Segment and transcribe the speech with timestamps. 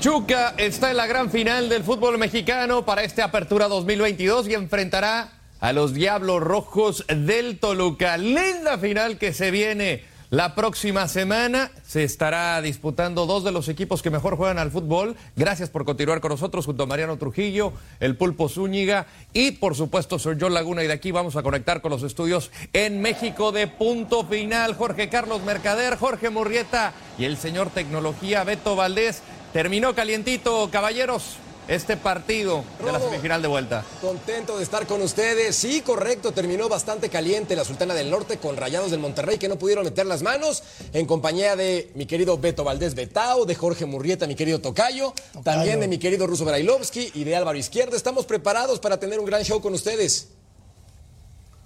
[0.00, 5.28] Pachuca está en la gran final del fútbol mexicano para esta apertura 2022 y enfrentará
[5.60, 8.16] a los Diablos Rojos del Toluca.
[8.16, 11.70] Linda final que se viene la próxima semana.
[11.86, 15.16] Se estará disputando dos de los equipos que mejor juegan al fútbol.
[15.36, 20.18] Gracias por continuar con nosotros junto a Mariano Trujillo, el Pulpo Zúñiga y por supuesto
[20.18, 20.82] Sir John Laguna.
[20.82, 24.74] Y de aquí vamos a conectar con los estudios en México de punto final.
[24.76, 29.22] Jorge Carlos Mercader, Jorge Murrieta y el señor Tecnología Beto Valdés.
[29.52, 33.84] Terminó calientito, caballeros, este partido de la semifinal de vuelta.
[34.00, 35.56] Contento de estar con ustedes.
[35.56, 39.56] Sí, correcto, terminó bastante caliente la Sultana del Norte con Rayados del Monterrey que no
[39.56, 44.28] pudieron meter las manos en compañía de mi querido Beto Valdés Betao, de Jorge Murrieta,
[44.28, 47.96] mi querido Tocayo, también de mi querido Ruso Brailovsky y de Álvaro Izquierdo.
[47.96, 50.28] Estamos preparados para tener un gran show con ustedes.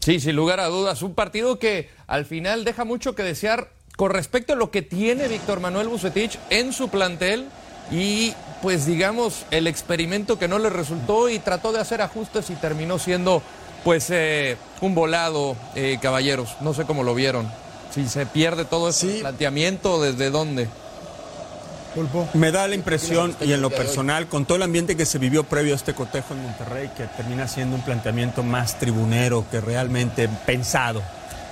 [0.01, 4.11] Sí, sin lugar a dudas, un partido que al final deja mucho que desear con
[4.11, 7.47] respecto a lo que tiene Víctor Manuel Bucetich en su plantel
[7.91, 12.55] y pues digamos el experimento que no le resultó y trató de hacer ajustes y
[12.55, 13.43] terminó siendo
[13.85, 16.57] pues eh, un volado, eh, caballeros.
[16.61, 17.51] No sé cómo lo vieron.
[17.95, 20.69] Si se pierde todo ese planteamiento, ¿desde dónde?
[22.33, 25.45] Me da la impresión, y en lo personal, con todo el ambiente que se vivió
[25.45, 30.29] previo a este cotejo en Monterrey, que termina siendo un planteamiento más tribunero que realmente
[30.45, 31.03] pensado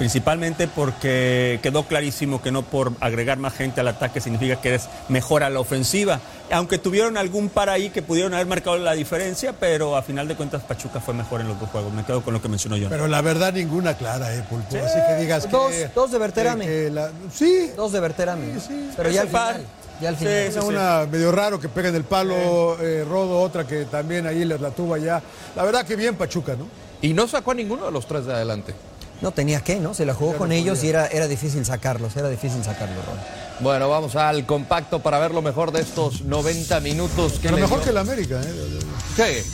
[0.07, 4.89] principalmente porque quedó clarísimo que no por agregar más gente al ataque significa que eres
[5.09, 6.19] mejor a la ofensiva.
[6.51, 10.35] Aunque tuvieron algún par ahí que pudieron haber marcado la diferencia, pero a final de
[10.35, 11.93] cuentas Pachuca fue mejor en los dos juegos.
[11.93, 12.89] Me quedo con lo que mencionó yo.
[12.89, 14.75] Pero la verdad ninguna clara, eh, Pulpo.
[14.77, 15.89] Así que digas dos, que...
[15.95, 16.67] Dos de Berterame.
[16.67, 17.71] que la- Sí.
[17.77, 18.55] Dos de Berterame.
[18.59, 18.91] Sí, sí.
[18.97, 19.53] Pero ya al par.
[19.55, 19.67] final.
[20.01, 20.33] Ya al final.
[20.35, 24.45] Esa una medio raro que pega en el palo, eh, Rodo, otra que también ahí
[24.45, 25.23] la, la tuvo allá.
[25.55, 26.67] La verdad que bien Pachuca, ¿no?
[27.03, 28.75] Y no sacó a ninguno de los tres de adelante.
[29.23, 29.95] No tenía que, ¿no?
[29.95, 33.19] Se la jugó con ellos y era, era difícil sacarlos, era difícil sacarlos, Ron.
[33.61, 37.35] Bueno, vamos al compacto para ver lo mejor de estos 90 minutos.
[37.35, 37.85] que le mejor dio.
[37.85, 38.81] que el América, ¿eh?
[39.15, 39.45] ¿Qué?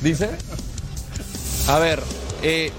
[0.00, 0.30] ¿Dice?
[1.66, 2.00] A ver,
[2.42, 2.70] eh,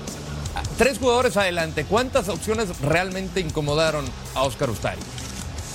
[0.77, 1.83] tres jugadores adelante.
[1.83, 5.01] ¿Cuántas opciones realmente incomodaron a Oscar Ustari?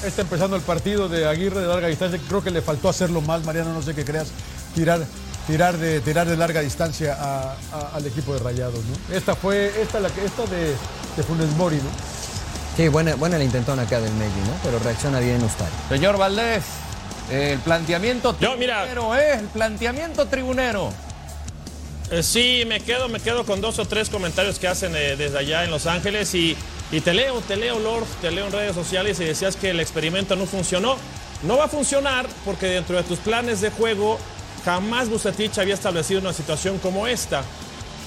[0.04, 2.18] Está empezando el partido de Aguirre de larga distancia.
[2.28, 4.28] Creo que le faltó hacerlo mal, Mariano, no sé qué creas.
[4.74, 5.00] Tirar,
[5.46, 9.14] tirar, de, tirar de larga distancia a- a- al equipo de Rayados, ¿no?
[9.16, 10.74] Esta fue, esta, la, que- esta de,
[11.16, 11.90] de Funes Mori, ¿no?
[12.76, 14.52] Sí, buena, buena la intentona acá del Megui, ¿no?
[14.62, 15.72] Pero reacciona bien Ustari.
[15.88, 16.62] Señor Valdés,
[17.30, 18.84] el planteamiento Yo, mira.
[18.84, 19.34] tribunero, ¿eh?
[19.40, 20.92] El planteamiento tribunero.
[22.10, 25.38] Eh, sí, me quedo, me quedo con dos o tres comentarios que hacen eh, desde
[25.38, 26.56] allá en Los Ángeles y,
[26.92, 29.80] y te leo, te leo, Lord, te leo en redes sociales y decías que el
[29.80, 30.96] experimento no funcionó.
[31.42, 34.18] No va a funcionar porque dentro de tus planes de juego
[34.66, 37.44] jamás Bucetich había establecido una situación como esta.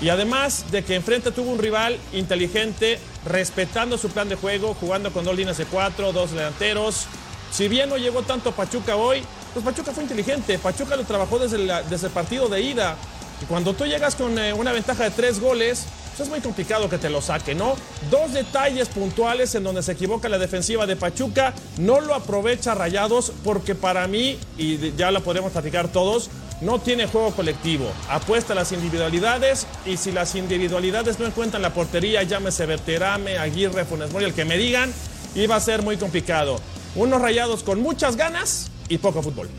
[0.02, 5.12] Y además de que enfrente tuvo un rival inteligente, respetando su plan de juego, jugando
[5.14, 7.06] con dos líneas de cuatro, dos delanteros.
[7.52, 10.60] Si bien no llegó tanto Pachuca hoy, pues Pachuca fue inteligente.
[10.60, 11.58] Pachuca lo trabajó desde,
[11.90, 12.98] desde el partido de ida.
[13.42, 15.86] Y cuando tú llegas con eh, una ventaja de tres goles,
[16.24, 17.76] es muy complicado que te lo saque, ¿no?
[18.10, 23.32] Dos detalles puntuales en donde se equivoca la defensiva de Pachuca, no lo aprovecha Rayados
[23.44, 26.30] porque para mí, y ya lo podemos platicar todos,
[26.62, 27.90] no tiene juego colectivo.
[28.10, 33.86] Apuesta a las individualidades y si las individualidades no encuentran la portería, llámese Berterame, Aguirre,
[33.86, 34.92] Funes Mori, el que me digan,
[35.36, 36.60] iba a ser muy complicado.
[36.96, 39.50] Unos Rayados con muchas ganas y poco fútbol.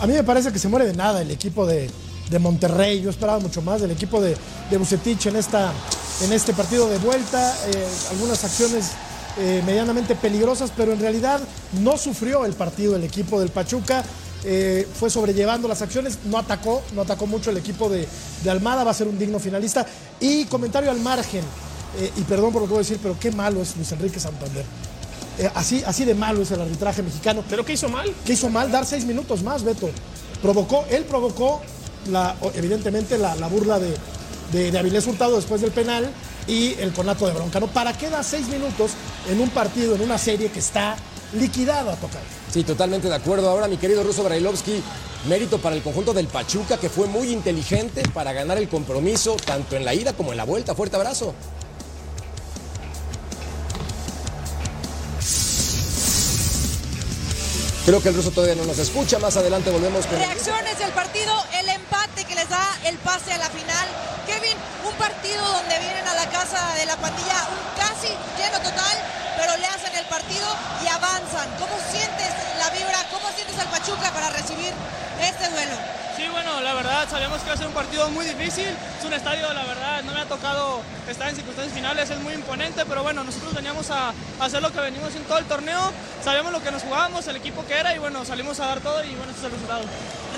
[0.00, 1.88] A mí me parece que se muere de nada el equipo de,
[2.30, 3.02] de Monterrey.
[3.02, 4.36] Yo esperaba mucho más del equipo de,
[4.70, 5.72] de Bucetich en, esta,
[6.22, 7.56] en este partido de vuelta.
[7.68, 8.92] Eh, algunas acciones
[9.38, 11.40] eh, medianamente peligrosas, pero en realidad
[11.82, 14.04] no sufrió el partido el equipo del Pachuca.
[14.46, 18.06] Eh, fue sobrellevando las acciones, no atacó, no atacó mucho el equipo de,
[18.42, 19.86] de Almada, va a ser un digno finalista.
[20.20, 21.42] Y comentario al margen,
[21.98, 24.20] eh, y perdón por lo que voy a decir, pero qué malo es Luis Enrique
[24.20, 24.64] Santander.
[25.38, 27.42] Eh, así, así de malo es el arbitraje mexicano.
[27.48, 28.14] ¿Pero qué hizo mal?
[28.24, 28.70] ¿Qué hizo mal?
[28.70, 29.88] Dar seis minutos más, Beto.
[30.42, 31.62] Provocó, él provocó,
[32.10, 33.94] la, evidentemente, la, la burla de,
[34.52, 36.08] de, de Avilés Hurtado después del penal
[36.46, 37.60] y el conato de bronca.
[37.60, 37.66] ¿no?
[37.68, 38.92] ¿Para qué da seis minutos
[39.30, 40.96] en un partido, en una serie que está
[41.38, 42.22] liquidado a tocar?
[42.52, 43.48] Sí, totalmente de acuerdo.
[43.48, 44.82] Ahora, mi querido Ruso Brailovsky,
[45.28, 49.76] mérito para el conjunto del Pachuca, que fue muy inteligente para ganar el compromiso, tanto
[49.76, 50.74] en la ida como en la vuelta.
[50.74, 51.34] Fuerte abrazo.
[57.84, 59.18] Creo que el ruso todavía no nos escucha.
[59.18, 60.16] Más adelante volvemos con.
[60.16, 63.86] Reacciones del partido, el empate que les da el pase a la final.
[64.24, 64.56] Kevin,
[64.88, 68.08] un partido donde vienen a la casa de la pandilla un casi
[68.40, 68.96] lleno total,
[69.36, 70.48] pero le hacen el partido
[70.82, 71.44] y avanzan.
[71.60, 72.32] ¿Cómo sientes
[73.10, 74.72] ¿Cómo sientes al Pachuca para recibir
[75.20, 75.74] este duelo?
[76.16, 78.68] Sí, bueno, la verdad, sabíamos que va a ser un partido muy difícil.
[78.68, 82.34] Es un estadio, la verdad, no me ha tocado estar en circunstancias finales, es muy
[82.34, 85.92] imponente, pero bueno, nosotros veníamos a, hacer lo que venimos en todo el torneo.
[86.22, 89.02] Sabíamos lo que nos jugábamos, el equipo que era, y bueno, salimos a dar todo
[89.02, 89.84] y bueno, ese es el resultado.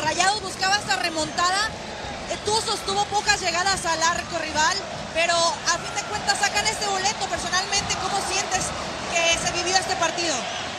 [0.02, 1.68] Rayados buscaba esta remontada.
[2.30, 4.76] Eh, Tuzos tuvo pocas llegadas al arco rival,
[5.12, 7.26] pero a fin de cuentas sacan este boleto.
[7.28, 8.64] Personalmente, ¿cómo sientes
[9.12, 10.34] que se vivió este partido?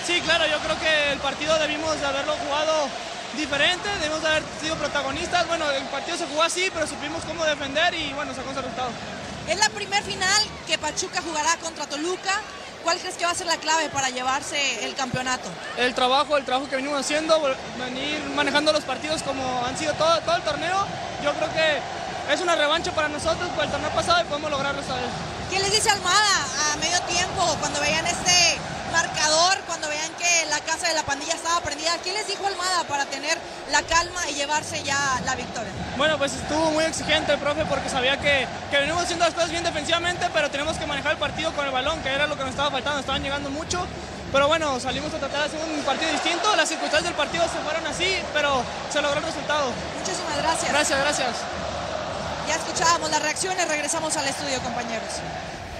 [0.07, 2.87] Sí, claro, yo creo que el partido debimos de haberlo jugado
[3.35, 5.45] diferente, debimos de haber sido protagonistas.
[5.49, 8.89] Bueno, el partido se jugó así, pero supimos cómo defender y bueno, sacó ese resultado.
[9.49, 12.39] Es la primer final que Pachuca jugará contra Toluca.
[12.85, 15.49] ¿Cuál crees que va a ser la clave para llevarse el campeonato?
[15.75, 17.41] El trabajo, el trabajo que venimos haciendo,
[17.77, 20.85] venir manejando los partidos como han sido todo, todo el torneo.
[21.21, 24.79] Yo creo que es una revancha para nosotros por el torneo pasado y podemos lograrlo
[24.79, 25.09] esta vez.
[25.51, 28.57] ¿Qué les dice Almada a medio tiempo cuando veían este
[28.97, 31.91] marcador, cuando veían que la casa de la pandilla estaba prendida?
[32.03, 33.37] ¿Qué les dijo Almada para tener
[33.71, 35.71] la calma y llevarse ya la victoria?
[35.97, 39.51] Bueno, pues estuvo muy exigente el profe porque sabía que, que venimos haciendo las cosas
[39.51, 42.41] bien defensivamente, pero tenemos que manejar el partido con el balón, que era lo que
[42.41, 43.85] nos estaba faltando, estaban llegando mucho.
[44.31, 47.59] Pero bueno, salimos a tratar de hacer un partido distinto, las circunstancias del partido se
[47.59, 49.71] fueron así, pero se logró el resultado.
[49.99, 50.71] Muchísimas gracias.
[50.71, 51.29] Gracias, gracias.
[52.47, 55.21] Ya escuchábamos las reacciones, regresamos al estudio, compañeros.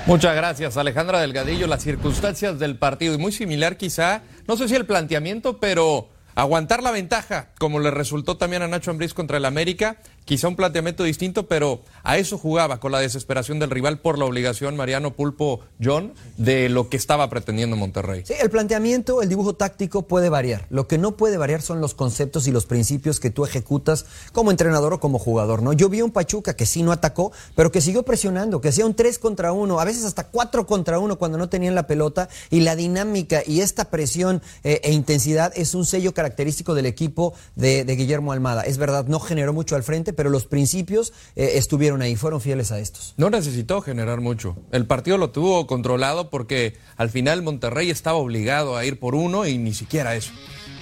[0.07, 1.67] Muchas gracias, Alejandra Delgadillo.
[1.67, 6.81] Las circunstancias del partido, y muy similar quizá, no sé si el planteamiento, pero aguantar
[6.81, 11.05] la ventaja, como le resultó también a Nacho Ambriz contra el América, quizá un planteamiento
[11.05, 15.61] distinto, pero a eso jugaba con la desesperación del rival por la obligación, Mariano Pulpo
[15.81, 18.23] John, de lo que estaba pretendiendo Monterrey.
[18.25, 20.65] Sí, el planteamiento, el dibujo táctico puede variar.
[20.69, 24.51] Lo que no puede variar son los conceptos y los principios que tú ejecutas como
[24.51, 25.71] entrenador o como jugador, ¿no?
[25.71, 28.95] Yo vi un Pachuca que sí no atacó, pero que siguió presionando, que hacía un
[28.95, 32.59] 3 contra 1, a veces hasta 4 contra 1 cuando no tenían la pelota y
[32.59, 37.85] la dinámica y esta presión eh, e intensidad es un sello característico del equipo de
[37.85, 38.63] Guillermo Almada.
[38.63, 42.73] Es verdad, no generó mucho al frente, pero los principios eh, estuvieron ahí, fueron fieles
[42.73, 43.13] a estos.
[43.15, 44.57] No necesitó generar mucho.
[44.71, 49.45] El partido lo tuvo controlado porque al final Monterrey estaba obligado a ir por uno
[49.45, 50.31] y ni siquiera eso.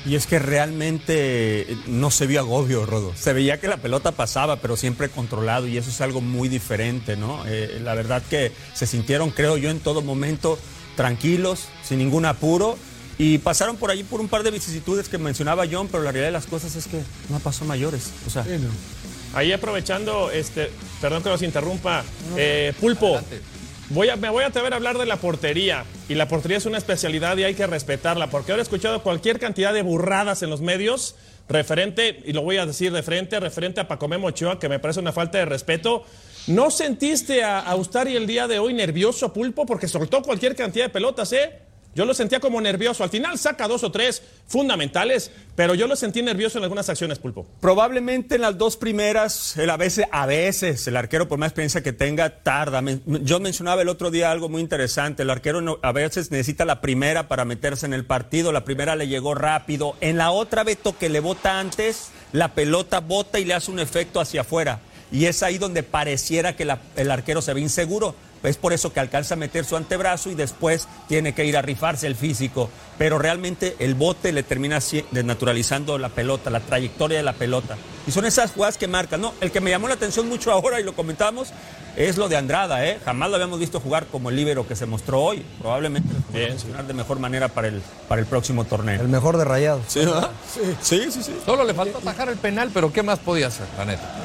[0.05, 3.11] Y es que realmente no se vio agobio, Rodo.
[3.15, 7.17] Se veía que la pelota pasaba, pero siempre controlado, y eso es algo muy diferente,
[7.17, 7.43] ¿no?
[7.47, 10.59] Eh, la verdad que se sintieron, creo yo, en todo momento
[10.95, 12.77] tranquilos, sin ningún apuro,
[13.17, 16.27] y pasaron por allí por un par de vicisitudes que mencionaba John, pero la realidad
[16.27, 18.11] de las cosas es que no pasó mayores.
[18.27, 18.45] O sea,
[19.33, 20.69] Ahí aprovechando, este,
[21.01, 22.03] perdón que los interrumpa,
[22.37, 23.19] eh, Pulpo,
[23.89, 25.83] voy a, me voy a atrever a hablar de la portería.
[26.07, 29.39] Y la portería es una especialidad y hay que respetarla, porque ahora he escuchado cualquier
[29.39, 31.15] cantidad de burradas en los medios
[31.47, 34.99] referente, y lo voy a decir de frente, referente a Pacomé Ochoa, que me parece
[34.99, 36.03] una falta de respeto.
[36.47, 40.85] ¿No sentiste a, a Ustari el día de hoy nervioso, Pulpo, porque soltó cualquier cantidad
[40.85, 41.59] de pelotas, eh?
[41.95, 43.05] Yo lo sentía como nervioso.
[43.05, 47.19] Al final saca dos o tres fundamentales, pero yo lo sentí nervioso en algunas acciones,
[47.19, 47.47] Pulpo.
[47.61, 51.93] Probablemente en las dos primeras, a veces, a veces el arquero, por más experiencia que
[51.93, 52.83] tenga, tarda.
[53.05, 55.23] Yo mencionaba el otro día algo muy interesante.
[55.23, 58.51] El arquero a veces necesita la primera para meterse en el partido.
[58.51, 59.95] La primera le llegó rápido.
[60.01, 63.79] En la otra, Beto, que le bota antes, la pelota bota y le hace un
[63.79, 64.81] efecto hacia afuera.
[65.13, 68.15] Y es ahí donde pareciera que el arquero se ve inseguro.
[68.47, 71.61] Es por eso que alcanza a meter su antebrazo y después tiene que ir a
[71.61, 72.69] rifarse el físico.
[72.97, 74.79] Pero realmente el bote le termina
[75.11, 77.77] desnaturalizando la pelota, la trayectoria de la pelota.
[78.07, 79.21] Y son esas jugadas que marcan.
[79.21, 81.49] No, el que me llamó la atención mucho ahora y lo comentamos
[81.97, 82.85] es lo de Andrada.
[82.85, 82.99] ¿eh?
[83.03, 85.45] Jamás lo habíamos visto jugar como el líbero que se mostró hoy.
[85.59, 89.01] Probablemente lo Bien, funcionar de mejor manera para el, para el próximo torneo.
[89.01, 89.83] El mejor de rayados.
[89.87, 90.31] Sí, ¿verdad?
[90.81, 91.35] Sí, sí, sí.
[91.45, 94.24] Solo le faltó atajar el penal, pero ¿qué más podía hacer, la neta?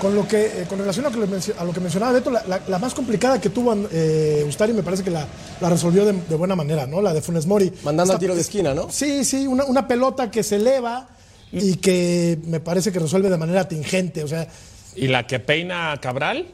[0.00, 2.30] Con, lo que, eh, con relación a, que le mencio- a lo que mencionaba Beto,
[2.30, 5.26] la, la- la más complicada que tuvo eh, Ustari me parece que la,
[5.60, 7.00] la resolvió de, de buena manera, ¿no?
[7.02, 7.72] La de Funes Mori.
[7.82, 8.88] Mandando al tiro de esquina, ¿no?
[8.90, 11.08] Sí, sí, una, una pelota que se eleva
[11.50, 14.22] y que me parece que resuelve de manera tingente.
[14.22, 14.46] O sea,
[14.94, 16.46] Y la que peina a Cabral,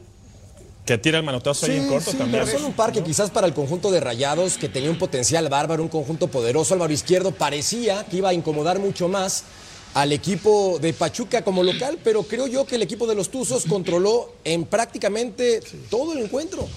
[0.85, 2.43] que tira el manotazo ahí en Sí, corto sí, también.
[2.45, 5.47] Pero son un par que quizás para el conjunto de Rayados, que tenía un potencial
[5.49, 9.43] bárbaro, un conjunto poderoso, Álvaro Izquierdo parecía que iba a incomodar mucho más.
[9.95, 13.65] Al equipo de Pachuca como local, pero creo yo que el equipo de los Tuzos
[13.65, 16.67] controló en prácticamente todo el encuentro.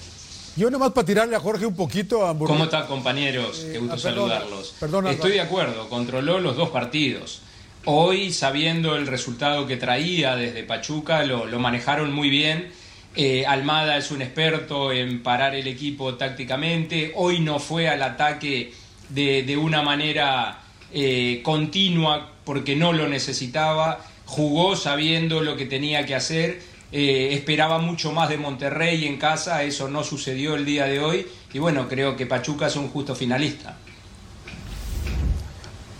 [0.55, 3.65] Yo nomás para tirarle a Jorge un poquito a ¿Cómo están compañeros?
[3.71, 4.73] Qué gusto saludarlos.
[5.09, 7.41] Estoy de acuerdo, controló los dos partidos.
[7.85, 12.71] Hoy, sabiendo el resultado que traía desde Pachuca, lo, manejaron muy bien.
[13.15, 17.11] Eh, Almada es un experto en parar el equipo tácticamente.
[17.15, 18.73] Hoy no fue al ataque
[19.09, 20.61] de, una manera
[20.93, 24.05] eh, continua porque no lo necesitaba.
[24.25, 29.61] Jugó sabiendo lo que tenía que hacer eh, esperaba mucho más de Monterrey en casa,
[29.61, 33.15] eso no sucedió el día de hoy y bueno, creo que Pachuca es un justo
[33.15, 33.77] finalista.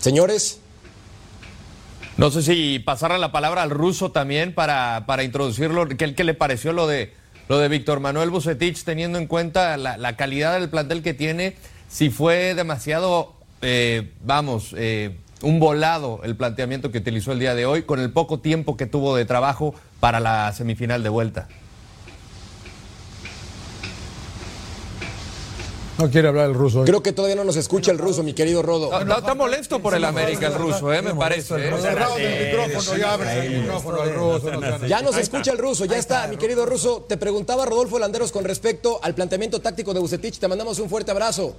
[0.00, 0.60] Señores.
[2.16, 6.34] No sé si pasara la palabra al ruso también para, para introducirlo, ¿qué, ¿qué, le
[6.34, 7.14] pareció lo de,
[7.48, 11.56] lo de Víctor Manuel Bucetich teniendo en cuenta la, calidad del plantel que tiene?
[11.88, 17.66] Si fue demasiado, eh, vamos, eh, un volado el planteamiento que utilizó el día de
[17.66, 21.48] hoy con el poco tiempo que tuvo de trabajo para la semifinal de vuelta.
[26.00, 26.84] No quiere hablar el ruso.
[26.84, 29.04] Creo que todavía no nos escucha el ruso, mi querido Rodo.
[29.04, 31.70] No, está molesto por el América el ruso, eh, me parece.
[34.88, 37.04] Ya nos escucha el ruso, ya está, mi querido ruso.
[37.06, 40.38] Te preguntaba Rodolfo Landeros con respecto al planteamiento táctico de Bucetich.
[40.38, 41.54] Te mandamos un fuerte abrazo.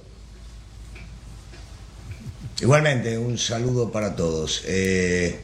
[2.62, 4.62] Igualmente, un saludo para todos.
[4.66, 5.36] Eh,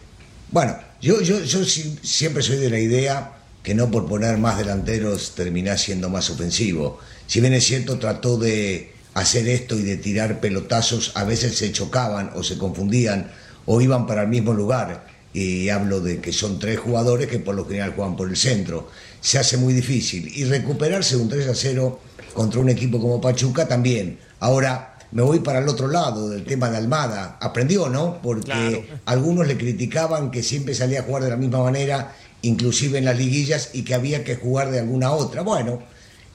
[0.53, 3.33] bueno, yo, yo, yo siempre soy de la idea
[3.65, 7.01] que no por poner más delanteros terminás siendo más ofensivo.
[7.27, 11.73] Si bien es cierto, trató de hacer esto y de tirar pelotazos, a veces se
[11.73, 13.33] chocaban o se confundían
[13.67, 15.09] o iban para el mismo lugar.
[15.33, 18.89] Y hablo de que son tres jugadores que por lo general juegan por el centro.
[19.21, 20.31] Se hace muy difícil.
[20.37, 22.01] Y recuperarse un 3 a 0
[22.33, 24.21] contra un equipo como Pachuca también.
[24.39, 27.39] Ahora, me voy para el otro lado del tema de Almada.
[27.41, 28.21] Aprendió, ¿no?
[28.23, 33.07] Porque algunos le criticaban que siempre salía a jugar de la misma manera, inclusive en
[33.07, 35.43] las liguillas, y que había que jugar de alguna otra.
[35.43, 35.83] Bueno,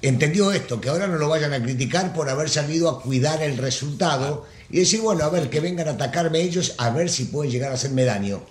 [0.02, 3.58] entendió esto, que ahora no lo vayan a criticar por haber salido a cuidar el
[3.58, 7.52] resultado y decir, bueno, a ver, que vengan a atacarme ellos, a ver si pueden
[7.52, 8.42] llegar a hacerme daño.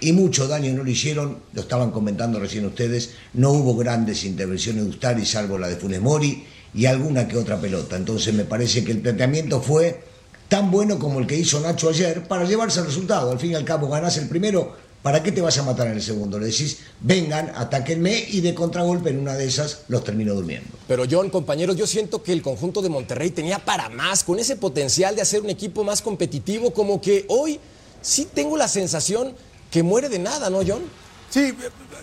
[0.00, 4.84] Y mucho daño no lo hicieron, lo estaban comentando recién ustedes, no hubo grandes intervenciones
[4.84, 6.44] de Ustari, salvo la de Funes Mori,
[6.76, 7.96] y alguna que otra pelota.
[7.96, 10.02] Entonces me parece que el planteamiento fue
[10.48, 13.32] tan bueno como el que hizo Nacho ayer para llevarse el resultado.
[13.32, 15.94] Al fin y al cabo ganás el primero, ¿para qué te vas a matar en
[15.94, 16.38] el segundo?
[16.38, 20.68] Le decís, vengan, atáquenme y de contragolpe en una de esas los termino durmiendo.
[20.86, 24.56] Pero John, compañeros, yo siento que el conjunto de Monterrey tenía para más, con ese
[24.56, 27.58] potencial de hacer un equipo más competitivo, como que hoy
[28.02, 29.34] sí tengo la sensación
[29.70, 30.82] que muere de nada, ¿no, John?
[31.30, 31.54] Sí,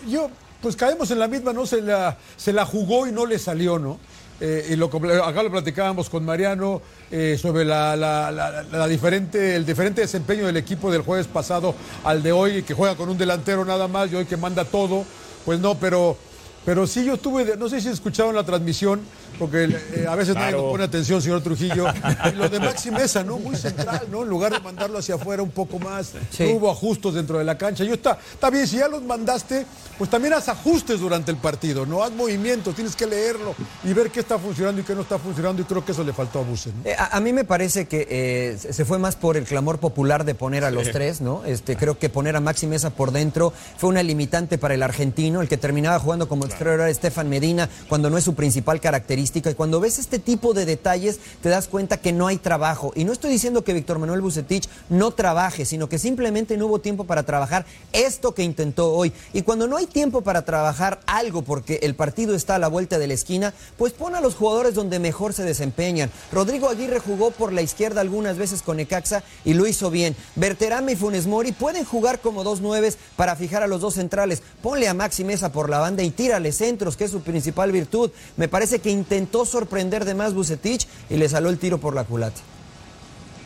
[0.08, 0.28] yo,
[0.60, 1.64] pues caemos en la misma, ¿no?
[1.64, 3.98] Se la, se la jugó y no le salió, ¿no?
[4.40, 4.86] Eh, y lo,
[5.24, 11.02] acá lo platicábamos con Mariano eh, sobre la, diferente, el diferente desempeño del equipo del
[11.02, 14.36] jueves pasado al de hoy, que juega con un delantero nada más y hoy que
[14.36, 15.04] manda todo.
[15.44, 16.16] Pues no, pero,
[16.64, 19.00] pero sí yo tuve, no sé si escucharon la transmisión,
[19.38, 21.86] porque eh, a veces nadie nos pone atención, señor Trujillo.
[22.36, 23.38] lo de Maxi Mesa, ¿no?
[23.38, 24.22] Muy central, ¿no?
[24.22, 27.84] En lugar de mandarlo hacia afuera un poco más, hubo ajustes dentro de la cancha.
[27.84, 29.66] Yo está, está bien, si ya los mandaste,
[29.98, 32.02] pues también haz ajustes durante el partido, ¿no?
[32.02, 33.54] Haz movimientos, tienes que leerlo
[33.84, 36.12] y ver qué está funcionando y qué no está funcionando, y creo que eso le
[36.12, 39.44] faltó a Buse, eh, a, mí me parece que eh, se fue más por el
[39.44, 41.44] clamor popular de poner a los tres, ¿no?
[41.44, 45.40] Este, creo que poner a Maxi Mesa por dentro fue una limitante para el argentino,
[45.40, 49.50] el que terminaba jugando como exterior era Estefan Medina, cuando no es su principal característica
[49.50, 52.92] y cuando ves este tipo de detalles te das cuenta que no hay trabajo.
[52.94, 56.78] Y no estoy diciendo que Víctor Manuel Bucetich no trabaje, sino que simplemente no hubo
[56.78, 59.12] tiempo para trabajar esto que intentó hoy.
[59.32, 62.98] Y cuando no hay tiempo para trabajar algo porque el partido está a la vuelta
[62.98, 66.10] de la esquina, pues pon a los jugadores donde mejor se desempeñan.
[66.32, 70.14] Rodrigo Aguirre jugó por la izquierda algunas veces con Ecaxa y lo hizo bien.
[70.36, 74.42] Berterame y Funes Mori pueden jugar como dos nueves para fijar a los dos centrales.
[74.62, 78.10] Ponle a Maxi Mesa por la banda y tírale centros, que es su principal virtud.
[78.36, 82.04] Me parece que intentó sorprender de más Bucetich y le salió el tiro por la
[82.04, 82.40] culata.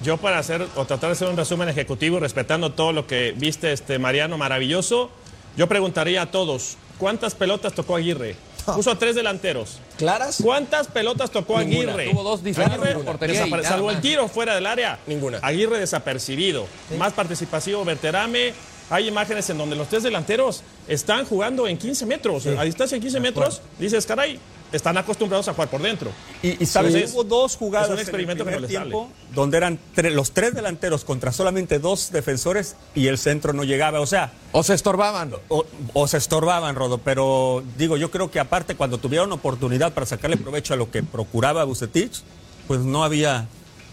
[0.02, 3.72] Yo para hacer o tratar de hacer un resumen ejecutivo respetando todo lo que viste
[3.72, 5.10] este Mariano maravilloso,
[5.56, 8.36] yo preguntaría a todos, ¿cuántas pelotas tocó Aguirre?
[8.74, 9.80] Puso a tres delanteros.
[9.96, 10.38] ¿Claras?
[10.42, 12.10] ¿Cuántas pelotas tocó Aguirre?
[12.10, 12.94] Tuvo dos Aguirre,
[13.64, 14.98] salvo el tiro fuera del área.
[15.06, 15.38] Ninguna.
[15.42, 16.66] Aguirre desapercibido.
[16.98, 18.52] Más participativo, Berterame.
[18.90, 22.46] Hay imágenes en donde los tres delanteros están jugando en 15 metros.
[22.46, 24.40] A distancia en 15 metros, dices, caray,
[24.72, 26.10] están acostumbrados a jugar por dentro.
[26.42, 31.32] Y, sabes, hubo dos jugadas en el primer tiempo donde eran los tres delanteros contra
[31.32, 34.00] solamente dos defensores y el centro no llegaba.
[34.00, 35.32] O sea, o se estorbaban.
[35.48, 36.98] O, se estorbaban, Rodo.
[36.98, 41.02] Pero digo, yo creo que aparte cuando tuvieron oportunidad para sacarle provecho a lo que
[41.02, 42.22] procuraba Bucetich,
[42.66, 43.48] pues no había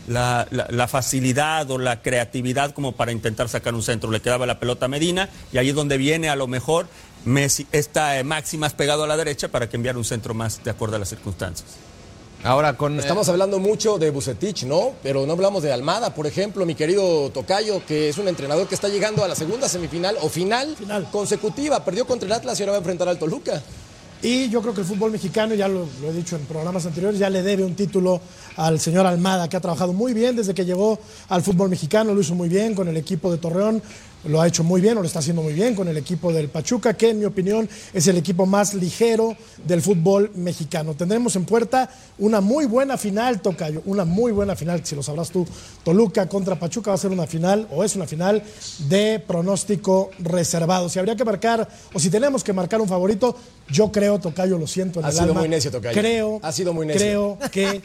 [0.08, 4.12] la, facilidad o la creatividad como para intentar sacar un centro.
[4.12, 6.88] Le quedaba la pelota a Medina y ahí es donde viene a lo mejor
[7.26, 10.72] Messi, está Maxi más pegado a la derecha para que enviar un centro más de
[10.72, 11.70] acuerdo a las circunstancias.
[12.44, 13.00] Ahora con...
[13.00, 14.94] Estamos hablando mucho de Bucetich, ¿no?
[15.02, 18.76] Pero no hablamos de Almada, por ejemplo, mi querido Tocayo, que es un entrenador que
[18.76, 21.10] está llegando a la segunda semifinal o final, final.
[21.10, 21.84] consecutiva.
[21.84, 23.64] Perdió contra el Atlas y ahora va a enfrentar al Toluca.
[24.22, 27.30] Y yo creo que el fútbol mexicano, ya lo, he dicho en programas anteriores, ya
[27.30, 28.22] le debe un título
[28.56, 32.22] al señor Almada, que ha trabajado muy bien desde que llegó al fútbol mexicano, lo
[32.22, 33.82] hizo muy bien con el equipo de Torreón,
[34.27, 36.50] lo ha hecho muy bien o lo está haciendo muy bien con el equipo del
[36.50, 40.94] Pachuca, que en mi opinión es el equipo más ligero del fútbol mexicano.
[40.96, 45.29] Tendremos en puerta una muy buena final, Tocayo, una muy buena final, si lo sabrás
[45.29, 45.48] tú.
[45.84, 48.44] Toluca contra Pachuca va a ser una final o es una final
[48.88, 50.89] de pronóstico reservado.
[50.89, 53.36] Si habría que marcar o si tenemos que marcar un favorito,
[53.70, 56.00] yo creo, Tocayo, lo siento en ha sido muy necio, Tocayo.
[56.00, 57.38] Creo, ha sido muy necio.
[57.39, 57.82] creo que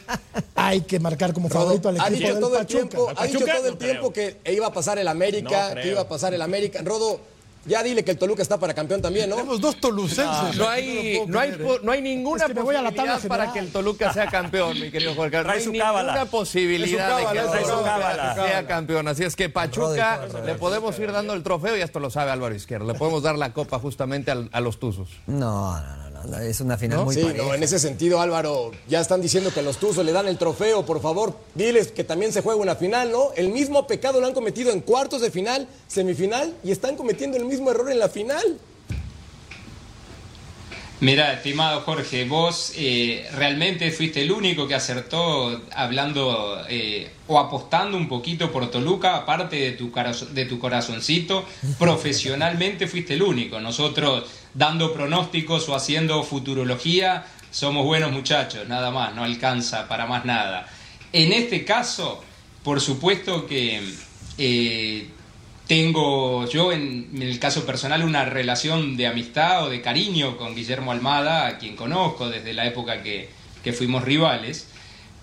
[0.55, 2.81] hay que marcar como favorito al equipo del todo Pachuca.
[2.81, 6.01] El tiempo, ha dicho todo el tiempo que iba a pasar el América, que iba
[6.01, 6.81] a pasar el América.
[6.83, 7.19] Rodo,
[7.65, 9.35] ya dile que el Toluca está para campeón también, ¿no?
[9.35, 10.57] Tenemos dos tolucenses.
[10.57, 14.89] No, hay, no, hay, no hay ninguna posibilidad para que el Toluca sea campeón, mi
[14.89, 15.43] querido Jorge.
[15.43, 19.07] No hay ninguna posibilidad de que el Toluca sea campeón.
[19.07, 22.55] Así es que Pachuca le podemos ir dando el trofeo y esto lo sabe Álvaro
[22.55, 22.91] Izquierdo.
[22.91, 25.09] Le podemos dar la copa justamente a los Tuzos.
[25.27, 26.10] No, no, no
[26.41, 29.63] es una final muy sí, no, en ese sentido, Álvaro, ya están diciendo que a
[29.63, 33.11] los Tuzos le dan el trofeo, por favor, diles que también se juega una final,
[33.11, 33.31] ¿no?
[33.35, 37.45] El mismo pecado lo han cometido en cuartos de final, semifinal, y están cometiendo el
[37.45, 38.59] mismo error en la final.
[41.01, 47.97] Mira, estimado Jorge, vos eh, realmente fuiste el único que acertó hablando eh, o apostando
[47.97, 49.91] un poquito por Toluca, aparte de tu,
[50.31, 51.43] de tu corazoncito,
[51.79, 53.59] profesionalmente fuiste el único.
[53.59, 60.23] Nosotros dando pronósticos o haciendo futurología somos buenos muchachos, nada más, no alcanza para más
[60.23, 60.67] nada.
[61.11, 62.23] En este caso,
[62.63, 63.81] por supuesto que
[64.37, 65.09] eh,
[65.67, 70.91] tengo yo en, el caso personal una relación de amistad o de cariño con Guillermo
[70.93, 73.29] Almada, a quien conozco desde la época que,
[73.73, 74.67] fuimos rivales,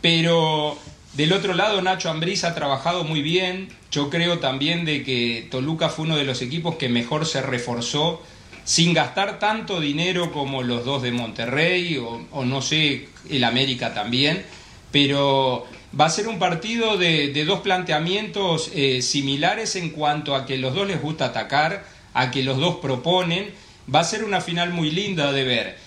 [0.00, 0.78] pero
[1.14, 5.88] del otro lado Nacho Ambriz ha trabajado muy bien, yo creo también de que Toluca
[5.88, 8.22] fue uno de los equipos que mejor se reforzó
[8.68, 14.44] sin gastar tanto dinero como los dos de Monterrey o no sé, el América también,
[14.92, 15.66] pero
[15.98, 20.74] va a ser un partido de, dos planteamientos eh, similares en cuanto a que los
[20.74, 23.50] dos les gusta atacar, a que los dos proponen.
[23.92, 25.78] Va a ser una final muy linda de ver.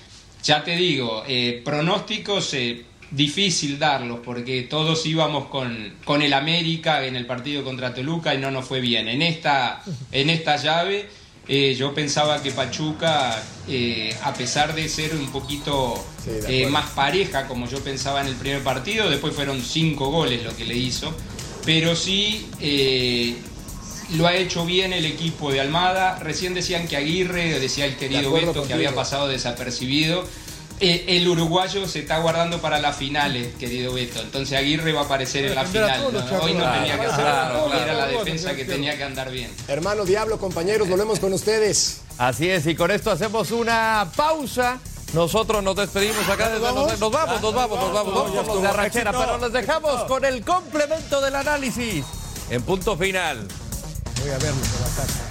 [0.44, 7.06] Ya te digo, eh, pronósticos eh, difícil darlos porque todos íbamos con, con el América
[7.06, 9.08] en el partido contra Toluca y no nos fue bien.
[9.08, 11.21] En esta, en esta llave
[11.54, 17.46] eh, yo pensaba que Pachuca, eh, a pesar de ser un poquito eh, más pareja,
[17.46, 21.14] como yo pensaba en el primer partido, después fueron cinco goles lo que le hizo,
[21.66, 22.48] pero sí
[24.16, 26.20] lo ha hecho bien el equipo de Almada.
[26.20, 30.24] Recién decían que Aguirre, decía el querido Beto, que había pasado desapercibido.
[30.84, 34.20] Eh, el uruguayo se está guardando para las finales, querido Beto.
[34.20, 36.06] Entonces Aguirre va a aparecer en la final.
[36.42, 39.52] Hoy no tenía que hacerlo, era la defensa que tenía que andar bien.
[39.68, 42.02] Hermano Diablo, compañeros, volvemos con ustedes.
[42.18, 44.80] Así es, y con esto hacemos una pausa.
[45.14, 48.62] Nosotros nos despedimos acá desde nos, vamos, nos vamos, nos vamos, nos vamos, nos vamos
[48.64, 52.06] de arrachera, pero nos dejamos con el complemento del análisis
[52.50, 53.48] en punto final.
[54.20, 55.31] Voy a verlo por la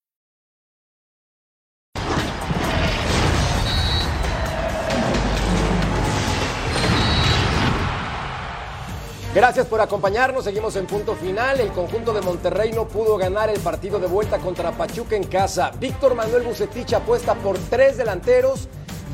[9.33, 10.43] Gracias por acompañarnos.
[10.43, 11.61] Seguimos en punto final.
[11.61, 15.71] El conjunto de Monterrey no pudo ganar el partido de vuelta contra Pachuca en casa.
[15.79, 18.67] Víctor Manuel Bucetich apuesta por tres delanteros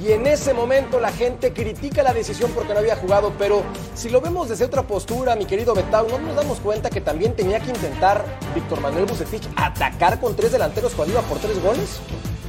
[0.04, 4.10] y en ese momento la gente critica la decisión porque no había jugado, pero si
[4.10, 7.60] lo vemos desde otra postura, mi querido Betau, ¿no nos damos cuenta que también tenía
[7.60, 8.24] que intentar
[8.56, 12.00] Víctor Manuel Bucetich atacar con tres delanteros cuando iba por tres goles?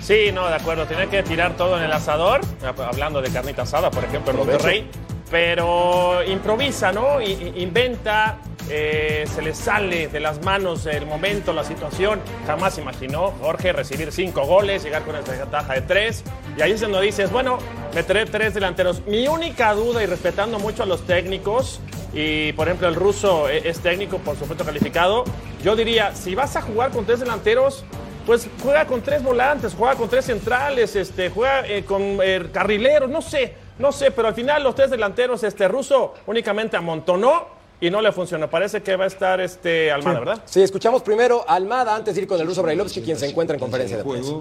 [0.02, 0.86] Sí, no, de acuerdo.
[0.86, 2.40] Tiene que tirar todo en el asador.
[2.62, 4.90] Hablando de carnita asada, por ejemplo, en Monterrey
[5.30, 7.20] pero improvisa, ¿no?
[7.20, 8.38] inventa,
[8.70, 12.20] eh, se le sale de las manos el momento, la situación.
[12.46, 16.24] Jamás imaginó Jorge recibir cinco goles, llegar con esta ventaja de tres.
[16.56, 17.58] Y ahí es donde dices, bueno,
[17.94, 19.06] meteré tres delanteros.
[19.06, 21.80] Mi única duda, y respetando mucho a los técnicos,
[22.12, 25.24] y por ejemplo el ruso e-, es técnico, por supuesto calificado,
[25.62, 27.84] yo diría, si vas a jugar con tres delanteros,
[28.26, 33.08] pues juega con tres volantes, juega con tres centrales, este, juega eh, con eh, carrileros,
[33.08, 37.90] no sé, no sé, pero al final los tres delanteros, este ruso únicamente amontonó y
[37.90, 38.50] no le funcionó.
[38.50, 40.42] Parece que va a estar este Almada, ¿verdad?
[40.46, 43.54] Sí, escuchamos primero a Almada antes de ir con el ruso Brailovsky, quien se encuentra
[43.54, 44.32] en conferencia de prensa.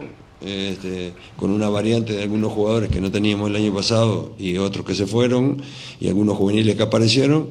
[0.41, 4.85] Este, con una variante de algunos jugadores que no teníamos el año pasado y otros
[4.85, 5.61] que se fueron
[5.99, 7.49] y algunos juveniles que aparecieron,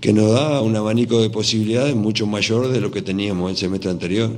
[0.00, 3.90] que nos da un abanico de posibilidades mucho mayor de lo que teníamos el semestre
[3.90, 4.30] anterior.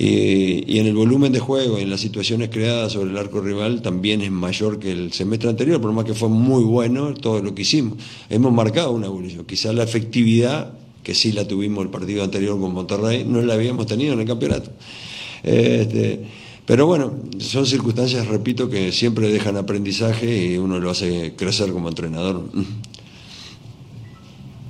[0.00, 4.22] Y, en el volumen de juego, en las situaciones creadas sobre el arco rival, también
[4.22, 7.62] es mayor que el semestre anterior, por más que fue muy bueno todo lo que
[7.62, 7.98] hicimos.
[8.30, 9.44] Hemos marcado una evolución.
[9.44, 13.86] Quizás la efectividad, que sí la tuvimos el partido anterior con Monterrey, no la habíamos
[13.86, 14.70] tenido en el campeonato.
[15.42, 16.24] Este,
[16.64, 21.88] pero bueno, son circunstancias, repito, que siempre dejan aprendizaje y uno lo hace crecer como
[21.88, 22.44] entrenador.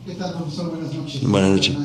[0.06, 0.70] ¿Qué tal, profesor?
[0.70, 1.22] Buenas noches.
[1.22, 1.76] Buenas noches.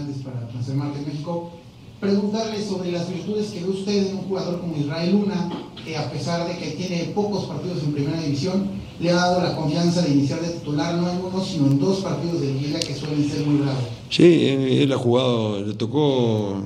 [0.65, 1.62] Para México
[2.03, 5.49] preguntarle sobre las virtudes que ve usted en un jugador como Israel Luna,
[5.83, 9.55] que a pesar de que tiene pocos partidos en primera división, le ha dado la
[9.55, 12.93] confianza de iniciar de titular no en uno, sino en dos partidos de liga que
[12.93, 13.83] suelen ser muy bravos.
[14.09, 14.49] Sí,
[14.81, 16.63] él ha jugado, le tocó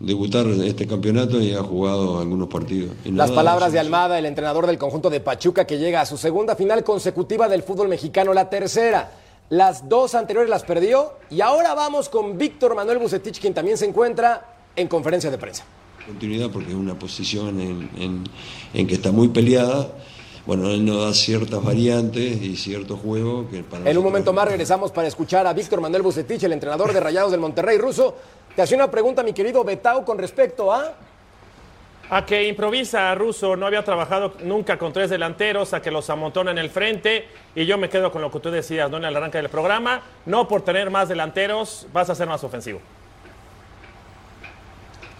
[0.00, 2.92] debutar este campeonato y ha jugado algunos partidos.
[3.04, 6.56] Las palabras de Almada, el entrenador del conjunto de Pachuca, que llega a su segunda
[6.56, 9.12] final consecutiva del fútbol mexicano, la tercera.
[9.50, 13.86] Las dos anteriores las perdió y ahora vamos con Víctor Manuel Bucetich, quien también se
[13.86, 15.64] encuentra en conferencia de prensa.
[16.06, 19.88] Continuidad porque es una posición en, que está muy peleada.
[20.46, 24.48] Bueno, él nos da ciertas variantes y cierto juego que para En un momento más
[24.48, 28.16] regresamos para escuchar a Víctor Manuel Bucetich, el entrenador de Rayados del Monterrey ruso.
[28.56, 30.94] Te hacía una pregunta, mi querido Betao, con respecto a...
[32.10, 36.52] A que improvisa Russo, no había trabajado nunca con tres delanteros, a que los amontona
[36.52, 38.96] en el frente, y yo me quedo con lo que tú decías, ¿no?
[38.96, 42.80] En el arranque del programa, no por tener más delanteros vas a ser más ofensivo.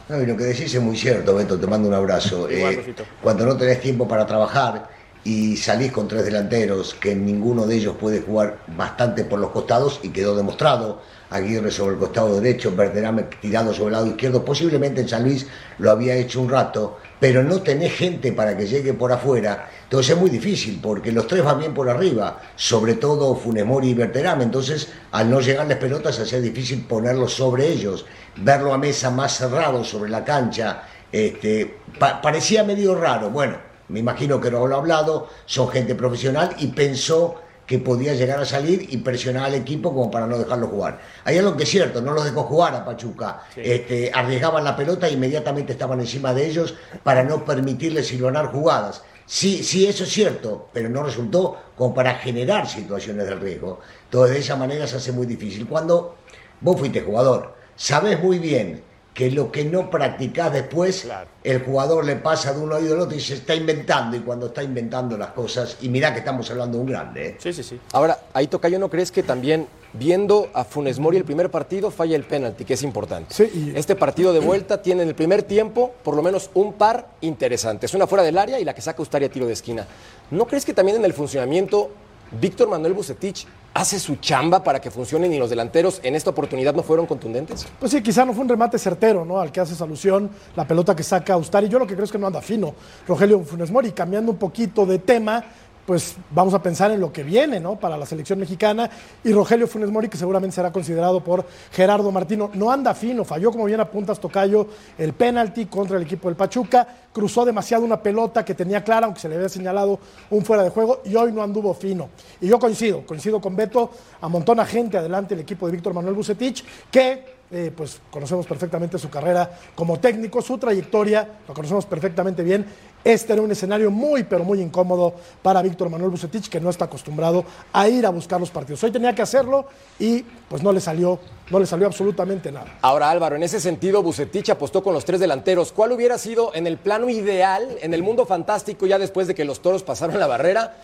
[0.08, 2.48] No, y lo que decís es muy cierto, Beto, te mando un abrazo.
[2.58, 4.88] Eh, cuando no tenés tiempo para trabajar
[5.22, 10.00] y salís con tres delanteros, que ninguno de ellos puede jugar bastante por los costados,
[10.02, 15.02] y quedó demostrado, Aguirre sobre el costado derecho, Verderame tirado sobre el lado izquierdo, posiblemente
[15.02, 15.46] en San Luis
[15.78, 20.14] lo había hecho un rato, pero no tenés gente para que llegue por afuera, entonces
[20.14, 24.44] es muy difícil, porque los tres van bien por arriba, sobre todo Funemori y Verderame,
[24.44, 29.36] entonces al no llegarles pelotas se hacía difícil ponerlos sobre ellos, verlo a mesa más
[29.36, 33.56] cerrado sobre la cancha, este, parecía medio raro, bueno,
[33.88, 38.40] me imagino que no lo ha hablado, son gente profesional y pensó que podía llegar
[38.40, 41.00] a salir y presionar al equipo como para no dejarlo jugar.
[41.24, 43.42] Hay algo que es cierto, no los dejó jugar a Pachuca.
[43.54, 49.02] Este, arriesgaban la pelota e inmediatamente estaban encima de ellos para no permitirles silvanar jugadas.
[49.26, 53.80] Sí, sí, eso es cierto, pero no resultó como para generar situaciones de riesgo.
[54.04, 55.66] Entonces, de esa manera se hace muy difícil.
[55.66, 56.16] Cuando
[56.62, 58.82] vos fuiste jugador, sabés muy bien
[59.18, 61.08] que lo que no practicás después,
[61.42, 64.16] el jugador le pasa de uno oído al otro y se está inventando.
[64.16, 67.26] Y cuando está inventando las cosas, y mirá que estamos hablando de un grande.
[67.26, 67.36] ¿eh?
[67.40, 67.80] Sí, sí, sí.
[67.94, 71.90] Ahora, ahí toca, ¿yo no crees que también viendo a Funes Mori el primer partido
[71.90, 73.34] falla el penalti, que es importante?
[73.34, 77.08] Sí, Este partido de vuelta tiene en el primer tiempo por lo menos un par
[77.20, 77.92] interesantes.
[77.94, 79.84] Una fuera del área y la que saca Ustaria tiro de esquina.
[80.30, 81.90] ¿No crees que también en el funcionamiento
[82.30, 86.74] Víctor Manuel Bucetich hace su chamba para que funcionen y los delanteros en esta oportunidad
[86.74, 87.66] no fueron contundentes?
[87.78, 89.40] Pues sí, quizá no fue un remate certero, ¿no?
[89.40, 91.68] Al que hace alusión, la pelota que saca Ustari.
[91.68, 92.74] Yo lo que creo es que no anda fino
[93.06, 95.44] Rogelio Funes Mori, cambiando un poquito de tema
[95.88, 97.76] pues vamos a pensar en lo que viene, ¿no?
[97.76, 98.90] Para la selección mexicana.
[99.24, 103.50] Y Rogelio Funes Mori, que seguramente será considerado por Gerardo Martino, no anda fino, falló
[103.50, 104.66] como bien apuntas Tocayo
[104.98, 109.22] el penalti contra el equipo del Pachuca, cruzó demasiado una pelota que tenía clara, aunque
[109.22, 109.98] se le había señalado
[110.28, 112.10] un fuera de juego, y hoy no anduvo fino.
[112.38, 116.66] Y yo coincido, coincido con Beto, amontona gente adelante el equipo de Víctor Manuel Bucetich,
[116.90, 122.66] que eh, pues conocemos perfectamente su carrera como técnico, su trayectoria, lo conocemos perfectamente bien
[123.04, 126.86] este era un escenario muy, pero muy incómodo para Víctor Manuel Bucetich, que no está
[126.86, 128.82] acostumbrado a ir a buscar los partidos.
[128.84, 129.66] Hoy tenía que hacerlo
[129.98, 131.18] y pues no le salió,
[131.50, 132.78] no le salió absolutamente nada.
[132.82, 135.72] Ahora Álvaro, en ese sentido Bucetich apostó con los tres delanteros.
[135.72, 139.44] ¿Cuál hubiera sido en el plano ideal, en el mundo fantástico, ya después de que
[139.44, 140.76] los toros pasaron la barrera?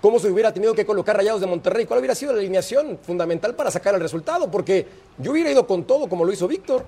[0.00, 1.84] ¿Cómo se hubiera tenido que colocar Rayados de Monterrey?
[1.84, 4.48] ¿Cuál hubiera sido la alineación fundamental para sacar el resultado?
[4.48, 4.86] Porque
[5.18, 6.84] yo hubiera ido con todo como lo hizo Víctor.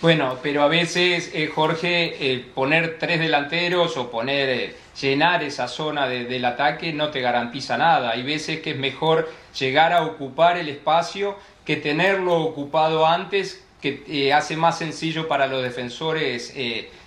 [0.00, 5.68] Bueno, pero a veces, eh, Jorge, eh, poner tres delanteros o poner, eh, llenar esa
[5.68, 8.12] zona del ataque no te garantiza nada.
[8.12, 11.36] Hay veces que es mejor llegar a ocupar el espacio
[11.66, 16.54] que tenerlo ocupado antes, que hace más sencillo para los defensores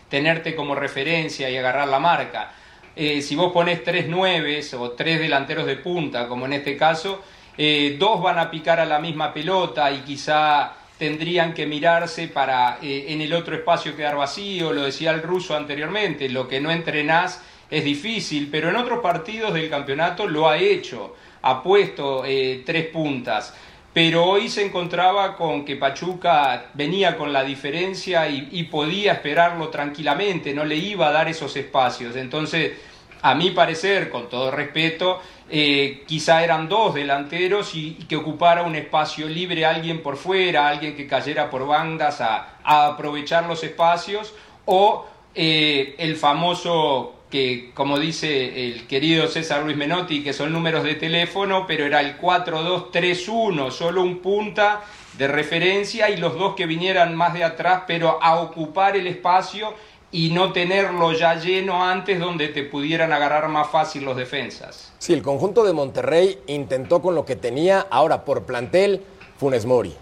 [0.10, 2.51] tenerte como referencia y agarrar la marca.
[2.95, 7.21] si vos pones tres nueves o tres delanteros de punta, como en este caso,
[7.99, 13.06] dos van a picar a la misma pelota y quizá tendrían que mirarse para eh,
[13.10, 17.41] en el otro espacio quedar vacío, lo decía el ruso anteriormente, lo que no entrenás
[17.69, 22.88] es difícil, pero en otros partidos del campeonato lo ha hecho, ha puesto eh, tres
[22.88, 23.53] puntas,
[23.91, 29.69] pero hoy se encontraba con que Pachuca venía con la diferencia y, y podía esperarlo
[29.69, 32.73] tranquilamente, no le iba a dar esos espacios, entonces
[33.23, 38.75] a mi parecer, con todo respeto, eh, quizá eran dos delanteros y, que ocupara un
[38.75, 44.33] espacio libre alguien por fuera, alguien que cayera por bandas a, aprovechar los espacios,
[44.65, 50.83] o eh, el famoso que, como dice el querido César Luis Menotti, que son números
[50.83, 54.81] de teléfono, pero era el 4-2-3-1, solo un punta
[55.17, 59.73] de referencia y los dos que vinieran más de atrás, pero a ocupar el espacio
[60.13, 64.93] y no tenerlo ya lleno antes donde te pudieran agarrar más fácil los defensas.
[64.99, 69.02] Sí, el conjunto de Monterrey intentó con lo que tenía, ahora por plantel,
[69.39, 69.95] Funes Mori,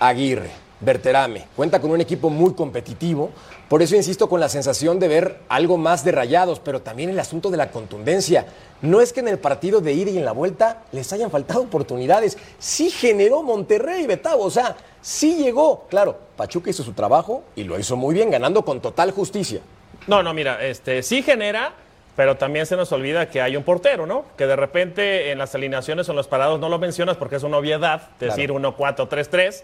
[0.00, 1.46] Aguirre, Berterame.
[1.56, 3.30] Cuenta con un equipo muy competitivo,
[3.68, 7.18] por eso insisto con la sensación de ver algo más de rayados, pero también el
[7.18, 8.46] asunto de la contundencia.
[8.80, 11.62] No es que en el partido de ida y en la vuelta les hayan faltado
[11.62, 15.86] oportunidades, sí generó Monterrey, Betavo, o sea, sí llegó.
[15.90, 19.60] Claro, Pachuca hizo su trabajo y lo hizo muy bien, ganando con total justicia.
[20.06, 21.72] No, no, mira, este sí genera,
[22.16, 24.24] pero también se nos olvida que hay un portero, ¿no?
[24.36, 27.42] Que de repente en las alineaciones o en los parados no lo mencionas porque es
[27.42, 29.62] una obviedad, decir 1-4-3-3,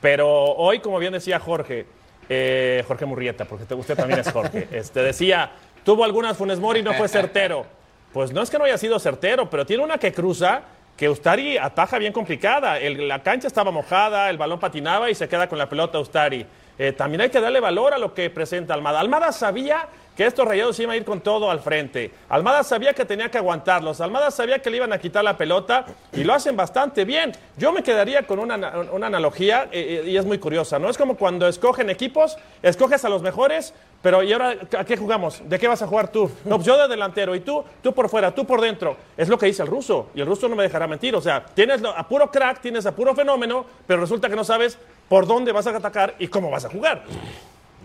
[0.00, 1.86] pero hoy, como bien decía Jorge,
[2.28, 5.50] eh, Jorge Murrieta, porque usted también es Jorge, este, decía,
[5.84, 7.66] tuvo algunas Funes Mori y no fue certero.
[8.12, 10.62] Pues no es que no haya sido certero, pero tiene una que cruza
[10.96, 12.78] que Ustari ataja bien complicada.
[12.78, 16.44] la cancha estaba mojada, el balón patinaba y se queda con la pelota Ustari.
[16.78, 19.00] Eh, también hay que darle valor a lo que presenta Almada.
[19.00, 19.88] Almada sabía
[20.20, 22.10] que estos rayados iban a ir con todo al frente.
[22.28, 24.02] Almada sabía que tenía que aguantarlos.
[24.02, 27.32] Almada sabía que le iban a quitar la pelota y lo hacen bastante bien.
[27.56, 30.78] Yo me quedaría con una, analogía eh, eh, y es muy curiosa.
[30.78, 30.90] ¿no?
[30.90, 35.40] Es como cuando escogen equipos, escoges a los mejores, pero ¿y ahora a qué jugamos?
[35.48, 36.30] ¿De qué vas a jugar tú?
[36.44, 38.98] No, pues yo de delantero y tú, tú por fuera, tú por dentro.
[39.16, 41.16] Es lo que dice el ruso y el ruso no me dejará mentir.
[41.16, 44.76] O sea, tienes a puro crack, tienes a puro fenómeno, pero resulta que no sabes
[45.08, 47.04] por dónde vas a atacar y cómo vas a jugar.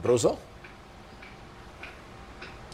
[0.04, 0.38] ¿Ruso?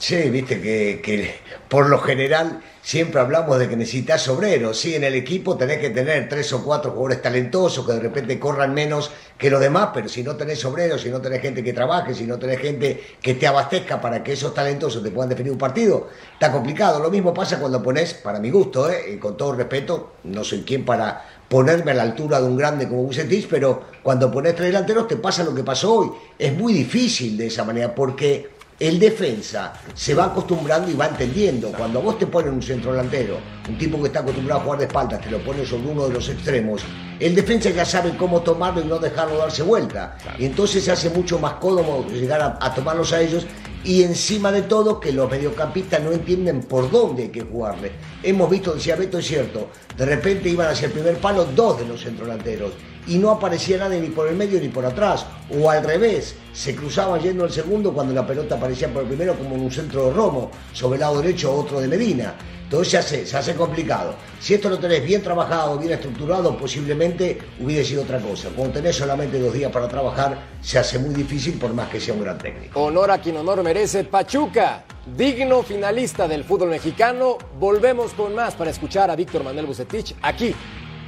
[0.01, 1.35] Sí, viste que,
[1.69, 4.79] por lo general siempre hablamos de que necesitas obreros.
[4.79, 8.39] Sí, en el equipo tenés que tener tres o cuatro jugadores talentosos que de repente
[8.39, 11.71] corran menos que los demás, pero si no tenés obreros, si no tenés gente que
[11.71, 15.51] trabaje, si no tenés gente que te abastezca para que esos talentosos te puedan definir
[15.51, 16.99] un partido, está complicado.
[16.99, 19.19] Lo mismo pasa cuando pones, para mi gusto, ¿eh?
[19.19, 23.03] con todo respeto, no soy quien para ponerme a la altura de un grande como
[23.03, 26.11] Bucetich, pero cuando pones tres delanteros te pasa lo que pasó hoy.
[26.39, 31.71] Es muy difícil de esa manera porque el defensa se va acostumbrando y va entendiendo.
[31.71, 33.37] Cuando vos te pones un centro delantero,
[33.69, 36.13] un tipo que está acostumbrado a jugar de espaldas, te lo pones sobre uno de
[36.15, 36.81] los extremos,
[37.19, 40.17] el defensa ya sabe cómo tomarlo y no dejarlo darse vuelta.
[40.39, 43.45] Y entonces se hace mucho más cómodo llegar a, tomarlos a ellos
[43.83, 47.91] y encima de todo que los mediocampistas no entienden por dónde hay que jugarle.
[48.23, 51.85] Hemos visto, decía Beto, es cierto, de repente iban hacia el primer palo dos de
[51.85, 52.71] los centrodelanteros
[53.07, 55.25] y no aparecía nadie ni por el medio ni por atrás.
[55.59, 59.35] O al revés, se cruzaba yendo el segundo cuando la pelota aparecía por el primero
[59.35, 62.35] como en un centro de Romo, sobre el lado derecho otro de Medina.
[62.71, 64.15] Entonces se hace, se hace complicado.
[64.39, 68.47] Si esto lo tenés bien trabajado, bien estructurado, posiblemente hubiera sido otra cosa.
[68.55, 72.13] Cuando tenés solamente dos días para trabajar, se hace muy difícil por más que sea
[72.13, 72.79] un gran técnico.
[72.81, 74.85] Honor a quien honor merece Pachuca,
[75.17, 77.37] digno finalista del fútbol mexicano.
[77.59, 80.55] Volvemos con más para escuchar a Víctor Manuel Bucetich aquí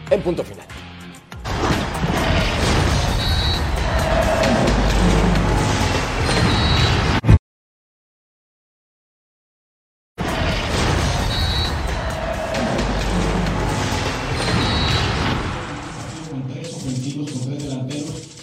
[0.09, 0.82] en Punto Final.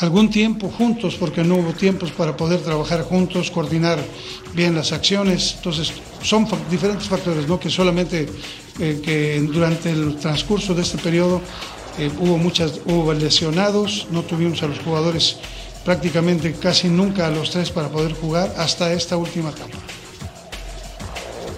[0.00, 3.98] algún tiempo juntos, porque no hubo tiempos para poder trabajar juntos, coordinar
[4.54, 5.54] bien las acciones.
[5.56, 8.28] Entonces, son diferentes factores, no que solamente
[8.78, 11.40] eh, que durante el transcurso de este periodo
[11.98, 15.38] eh, hubo muchas hubo lesionados, no tuvimos a los jugadores
[15.84, 19.78] prácticamente casi nunca a los tres para poder jugar hasta esta última etapa.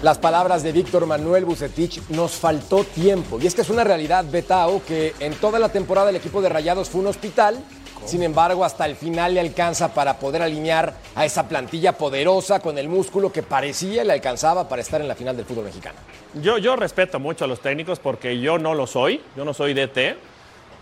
[0.01, 3.39] Las palabras de Víctor Manuel Bucetich, nos faltó tiempo.
[3.39, 6.49] Y es que es una realidad, Betao, que en toda la temporada el equipo de
[6.49, 7.63] Rayados fue un hospital.
[8.05, 12.77] Sin embargo, hasta el final le alcanza para poder alinear a esa plantilla poderosa con
[12.77, 15.97] el músculo que parecía le alcanzaba para estar en la final del fútbol mexicano.
[16.41, 19.73] Yo, yo respeto mucho a los técnicos porque yo no lo soy, yo no soy
[19.73, 20.17] DT,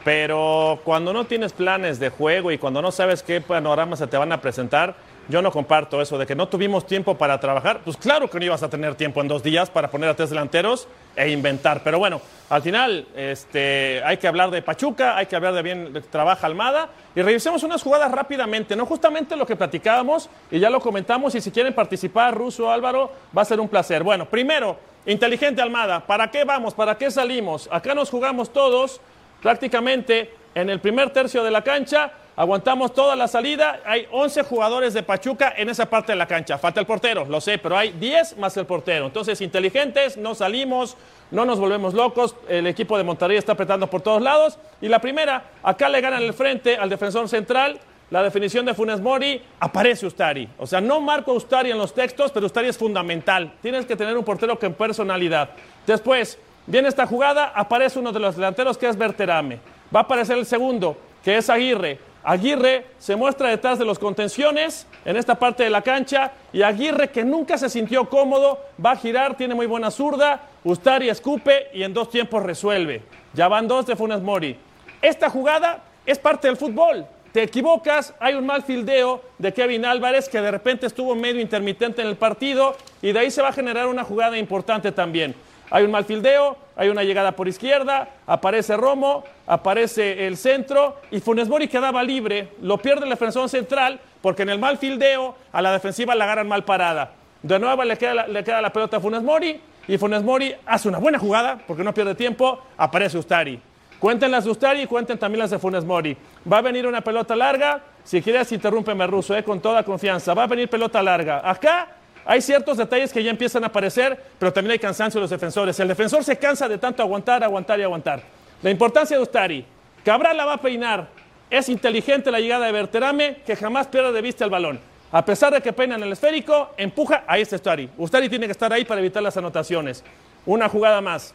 [0.03, 4.17] pero cuando no tienes planes de juego y cuando no sabes qué panoramas se te
[4.17, 4.95] van a presentar,
[5.29, 7.81] yo no comparto eso de que no tuvimos tiempo para trabajar.
[7.85, 10.31] Pues claro que no ibas a tener tiempo en dos días para poner a tres
[10.31, 11.81] delanteros e inventar.
[11.83, 16.03] Pero bueno, al final este, hay que hablar de Pachuca, hay que hablar de bien
[16.09, 18.87] trabaja Almada y revisemos unas jugadas rápidamente, ¿no?
[18.87, 23.43] Justamente lo que platicábamos y ya lo comentamos y si quieren participar, Ruso, Álvaro, va
[23.43, 24.01] a ser un placer.
[24.01, 26.73] Bueno, primero, inteligente Almada, ¿para qué vamos?
[26.73, 27.69] ¿Para qué salimos?
[27.71, 28.99] Acá nos jugamos todos
[29.43, 33.81] prácticamente en el primer tercio de la cancha Aguantamos toda la salida.
[33.85, 36.57] Hay 11 jugadores de Pachuca en esa parte de la cancha.
[36.57, 39.07] Falta el portero, lo sé, pero hay 10 más el portero.
[39.07, 40.95] Entonces, inteligentes, no salimos,
[41.31, 42.37] no nos volvemos locos.
[42.47, 44.57] El equipo de Monterrey está apretando por todos lados.
[44.79, 47.77] Y la primera, acá le ganan el frente al defensor central.
[48.09, 50.47] La definición de Funes Mori, aparece Ustari.
[50.59, 53.51] O sea, no marco Ustari en los textos, pero Ustari es fundamental.
[53.61, 55.49] Tienes que tener un portero con personalidad.
[55.85, 59.59] Después, viene esta jugada, aparece uno de los delanteros que es Berterame.
[59.93, 62.07] Va a aparecer el segundo, que es Aguirre.
[62.23, 67.09] Aguirre se muestra detrás de los contenciones en esta parte de la cancha y Aguirre
[67.09, 71.83] que nunca se sintió cómodo va a girar, tiene muy buena zurda, Ustari escupe y
[71.83, 73.03] en dos tiempos resuelve.
[73.33, 74.57] Ya van dos de Funes Mori.
[75.01, 77.05] Esta jugada es parte del fútbol.
[77.31, 82.01] Te equivocas, hay un mal fildeo de Kevin Álvarez que de repente estuvo medio intermitente
[82.01, 85.35] en el partido y de ahí se va a generar una jugada importante también.
[85.69, 91.19] Hay un mal fildeo, hay una llegada por izquierda, aparece Romo, aparece el centro y
[91.19, 95.61] Funes Mori quedaba libre, lo pierde el defensor central porque en el mal fildeo a
[95.61, 97.11] la defensiva la agarran mal parada.
[97.43, 100.55] De nuevo le queda, la, le queda la pelota a Funes Mori y Funes Mori
[100.65, 103.59] hace una buena jugada porque no pierde tiempo, aparece Ustari.
[103.99, 106.15] Cuenten las de Ustari y cuenten también las de Funes Mori.
[106.49, 110.33] Va a venir una pelota larga, si quieres interrúmpeme Ruso, eh, con toda confianza.
[110.33, 111.41] Va a venir pelota larga.
[111.43, 111.89] Acá
[112.29, 115.79] hay ciertos detalles que ya empiezan a aparecer, pero también hay cansancio de los defensores.
[115.79, 118.21] El defensor se cansa de tanto aguantar, aguantar y aguantar.
[118.61, 119.65] La importancia de Ustari.
[120.05, 121.07] Cabral la va a peinar.
[121.49, 124.79] Es inteligente la llegada de Berterame, que jamás pierde de vista el balón.
[125.11, 127.89] A pesar de que peina en el esférico, empuja, ahí está Ustari.
[127.97, 130.03] Ustari tiene que estar ahí para evitar las anotaciones.
[130.45, 131.33] Una jugada más.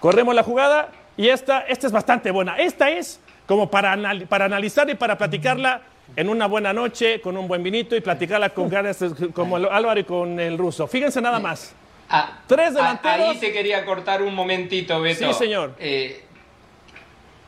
[0.00, 2.56] Corremos la jugada y esta, esta es bastante buena.
[2.56, 3.96] Esta es como para,
[4.28, 5.82] para analizar y para platicarla
[6.16, 8.98] en una buena noche, con un buen vinito y platicarla con ganas
[9.34, 10.86] como Álvaro y con el ruso.
[10.86, 11.74] Fíjense nada más.
[12.08, 13.30] Ah, Tres delanteros.
[13.30, 15.32] Ahí te quería cortar un momentito, Beto.
[15.32, 15.74] Sí, señor.
[15.78, 16.22] Eh,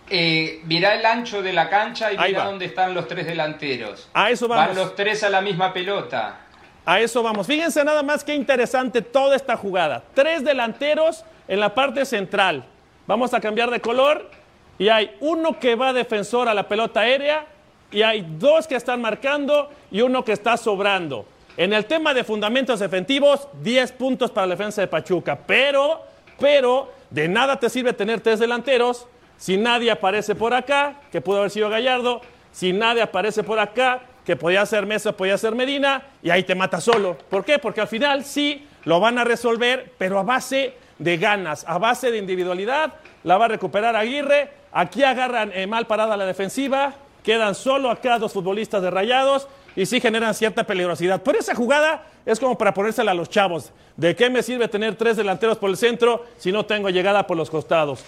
[0.09, 4.09] eh, mirá el ancho de la cancha y mira dónde están los tres delanteros.
[4.15, 4.69] A eso vamos.
[4.69, 6.41] Van los tres a la misma pelota.
[6.87, 7.47] A eso vamos.
[7.47, 10.03] Fíjense nada más qué interesante toda esta jugada.
[10.15, 12.65] Tres delanteros en la parte central.
[13.07, 14.31] Vamos a cambiar de color
[14.79, 17.47] y hay uno que va defensor a la pelota aérea
[17.95, 21.25] y hay dos que están marcando y uno que está sobrando.
[21.57, 26.03] En el tema de fundamentos defensivos, 10 puntos para la defensa de Pachuca, pero,
[26.41, 31.39] pero, de nada te sirve tener tres delanteros si nadie aparece por acá, que pudo
[31.39, 36.03] haber sido Gallardo, si nadie aparece por acá, que podía ser Mesa, podía ser Medina,
[36.23, 37.17] y ahí te mata solo.
[37.31, 37.61] ¿Por qué?
[37.61, 42.11] Porque al final sí lo van a resolver, pero a base de ganas, a base
[42.11, 44.51] de individualidad, la va a recuperar Aguirre.
[44.73, 49.87] Aquí agarran eh, mal parada la defensiva, quedan solo acá dos futbolistas de rayados y
[49.87, 51.23] sí generan cierta peligrosidad.
[51.25, 53.73] Pero esa jugada es como para ponérsela a los chavos.
[53.97, 57.37] ¿De qué me sirve tener tres delanteros por el centro si no tengo llegada por
[57.37, 58.05] los costados?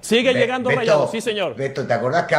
[0.00, 1.56] Sigue llegando Rayados, sí señor.
[1.56, 2.36] Beto, ¿te acordás que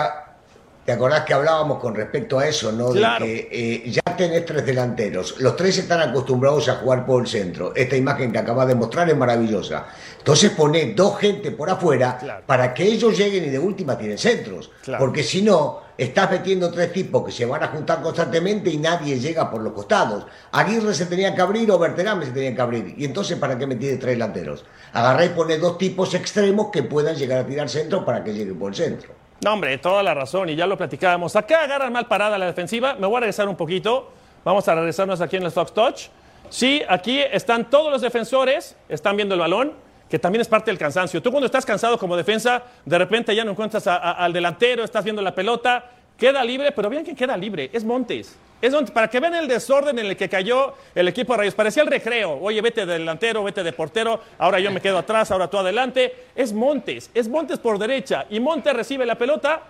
[0.88, 2.94] ¿Te acordás que hablábamos con respecto a eso, no?
[2.94, 5.38] De que eh, ya tenés tres delanteros.
[5.42, 7.76] Los tres están acostumbrados a jugar por el centro.
[7.76, 9.88] Esta imagen que acabas de mostrar es maravillosa.
[10.18, 14.72] Entonces poné dos gente por afuera para que ellos lleguen y de última tienen centros.
[14.98, 19.20] Porque si no, estás metiendo tres tipos que se van a juntar constantemente y nadie
[19.20, 20.26] llega por los costados.
[20.52, 22.94] Aguirre se tenía que abrir o Berterame se tenía que abrir.
[22.98, 24.66] Y entonces, ¿para qué metí tres delanteros?
[24.94, 28.58] Agarré y poné dos tipos extremos que puedan llegar a tirar centro para que lleguen
[28.58, 29.12] por el centro.
[29.44, 31.36] No, hombre, toda la razón, y ya lo platicábamos.
[31.36, 32.96] Acá agarran mal parada la defensiva.
[32.96, 34.12] Me voy a regresar un poquito.
[34.44, 36.10] Vamos a regresarnos aquí en el Fox Touch.
[36.50, 39.74] Sí, aquí están todos los defensores, están viendo el balón,
[40.10, 41.22] que también es parte del cansancio.
[41.22, 45.22] Tú cuando estás cansado como defensa, de repente ya no encuentras al delantero, estás viendo
[45.22, 45.92] la pelota.
[46.18, 48.38] queda libre, pero vean que queda libre, es Montes.
[48.60, 51.54] Es donde, para que vean el desorden en el que cayó el equipo de Rayos.
[51.54, 52.40] Parecía el recreo.
[52.42, 54.20] Oye, vete de delantero, vete de portero.
[54.40, 56.26] Ahora yo me quedo atrás, ahora tú adelante.
[56.36, 57.12] Es Montes.
[57.14, 58.26] Es Montes por derecha.
[58.32, 59.62] Y Montes recibe la pelota.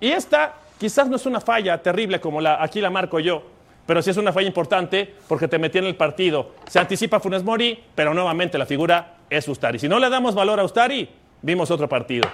[0.00, 3.53] Y esta quizás no es una falla terrible como la, aquí la marco yo.
[3.86, 6.52] Pero sí es una falla importante porque te metí en el partido.
[6.66, 9.78] Se anticipa Funes Mori, pero nuevamente la figura es Ustari.
[9.78, 11.08] Si no le damos valor a Ustari,
[11.42, 12.28] vimos otro partido.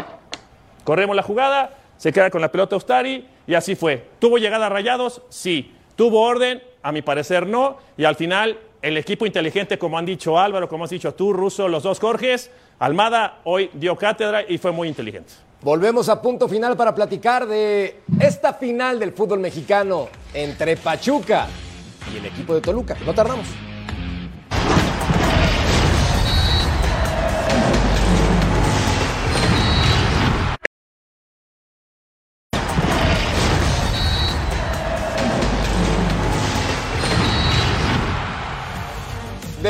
[0.84, 4.06] Corremos la jugada, se queda con la pelota Ustari y así fue.
[4.18, 5.22] ¿Tuvo llegada a rayados?
[5.28, 5.74] Sí.
[5.96, 6.62] ¿Tuvo orden?
[6.82, 7.78] A mi parecer no.
[7.96, 11.68] Y al final, el equipo inteligente, como han dicho Álvaro, como has dicho tú, Russo,
[11.68, 15.49] los dos Jorges, Almada hoy dio cátedra y fue muy inteligente.
[15.62, 21.48] Volvemos a punto final para platicar de esta final del fútbol mexicano entre Pachuca
[22.14, 22.96] y el equipo de Toluca.
[23.04, 23.46] No tardamos.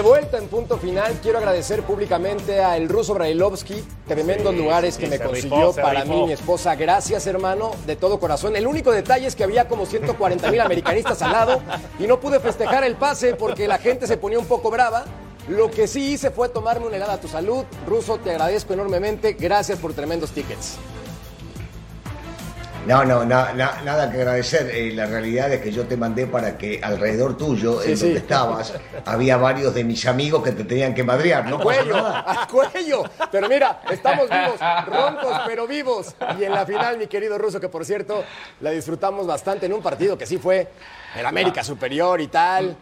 [0.01, 5.07] De vuelta en punto final, quiero agradecer públicamente a el ruso Brailovsky, tremendos lugares que
[5.07, 6.75] me consiguió para mí y mi esposa.
[6.75, 8.57] Gracias, hermano, de todo corazón.
[8.57, 11.61] El único detalle es que había como 140 mil americanistas al lado
[11.99, 15.05] y no pude festejar el pase porque la gente se ponía un poco brava.
[15.49, 17.67] Lo que sí hice fue tomarme una helada a tu salud.
[17.87, 19.35] Ruso, te agradezco enormemente.
[19.35, 20.79] Gracias por tremendos tickets.
[22.87, 24.71] No, no, na- na- nada que agradecer.
[24.75, 28.05] Eh, la realidad es que yo te mandé para que alrededor tuyo, Sí, en sí.
[28.05, 28.73] donde estabas,
[29.05, 31.45] había varios de mis amigos que te tenían que madrear.
[31.47, 33.03] No cuello, al cuello.
[33.31, 36.15] Pero mira, estamos vivos, roncos pero vivos.
[36.39, 38.25] Y en la final, mi querido Ruso, que por cierto,
[38.61, 40.69] la disfrutamos bastante en un partido que sí fue
[41.17, 42.77] el América superior y tal.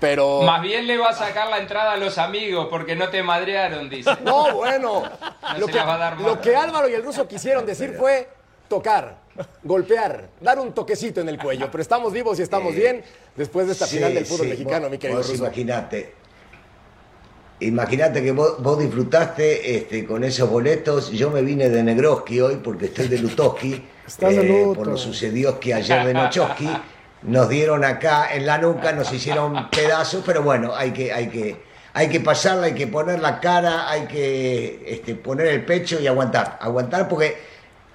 [0.00, 0.42] Pero.
[0.42, 3.88] Más bien le va a sacar la entrada a los amigos porque no te madrearon,
[3.88, 4.10] dice.
[4.22, 5.02] No, bueno.
[5.02, 7.94] No lo, que, las va a dar lo que Álvaro y el ruso quisieron decir
[7.98, 8.28] fue
[8.68, 9.18] tocar,
[9.62, 11.68] golpear, dar un toquecito en el cuello.
[11.70, 13.02] Pero estamos vivos y estamos Eh, bien
[13.36, 15.34] después de esta Sí, final del fútbol sí, mexicano, vos- mi querido ruso.
[15.34, 16.12] Imagínate.
[17.60, 21.10] Imagínate que vos, vos disfrutaste este, con esos boletos.
[21.12, 23.74] Yo me vine de Negroski hoy porque estoy de Lutoski.
[23.74, 24.74] eh, Estás de luto.
[24.74, 26.68] por lo sucedió que ayer de Nochoski
[27.22, 31.56] nos dieron acá en la nuca, nos hicieron pedazos, pero bueno, hay que, hay que,
[31.94, 36.06] hay que pasarla, hay que poner la cara, hay que este, poner el pecho y
[36.06, 36.58] aguantar.
[36.60, 37.38] Aguantar porque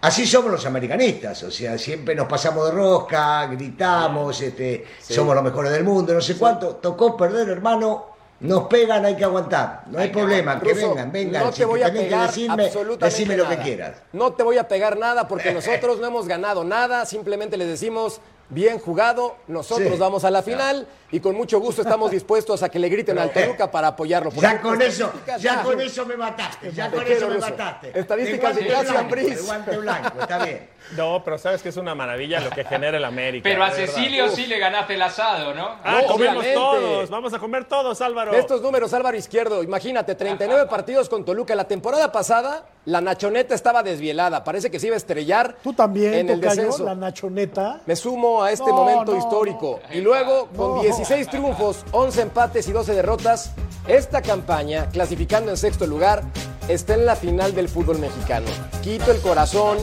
[0.02, 5.44] Así somos los americanistas, o sea, siempre nos pasamos de rosca, gritamos, este, somos los
[5.44, 6.78] mejores del mundo, no sé cuánto.
[6.78, 8.06] Tocó perder, hermano,
[8.40, 11.44] nos pegan, hay que aguantar, no hay, problema, que Ruso, vengan, vengan.
[11.44, 13.64] No te voy a que pegar decirme, absolutamente decime lo que nada.
[13.64, 13.96] quieras.
[14.14, 17.06] No te voy a pegar nada porque nosotros no hemos ganado nada.
[17.06, 19.38] Simplemente les decimos bien jugado.
[19.48, 20.00] Nosotros Sí.
[20.00, 23.32] vamos a la final y con mucho gusto estamos dispuestos a que le griten al
[23.32, 24.32] Toluca para apoyarlo.
[24.32, 28.00] Por Ya con eso, ya con eso me mataste, ya con eso me mataste.
[28.00, 30.70] Estadísticas de está bien.
[30.98, 33.44] No, pero sabes que es una maravilla lo que genera el América.
[33.44, 33.72] Pero a.
[33.72, 35.68] Cecilio sí le ganaste el asado, ¿no?
[35.84, 36.54] Ah, No, comemos obviamente.
[36.54, 38.34] todos, vamos a comer todos, Álvaro.
[38.34, 41.54] Estos números, Álvaro Izquierdo, imagínate, 39 partidos con Toluca.
[41.56, 44.44] La temporada pasada, la Nachoneta estaba desvielada.
[44.44, 46.84] Parece que se iba a estrellar Tú también, en el descenso.
[46.84, 47.82] la nachoneta.
[47.86, 49.80] Me sumo a este No, momento no, histórico.
[49.94, 50.82] Y luego, con No.
[50.82, 53.54] 16 triunfos, 11 empates y 12 derrotas,
[53.88, 56.24] esta campaña, clasificando en sexto lugar,
[56.70, 58.46] está en la final del fútbol mexicano.
[58.82, 59.78] Quito el corazón,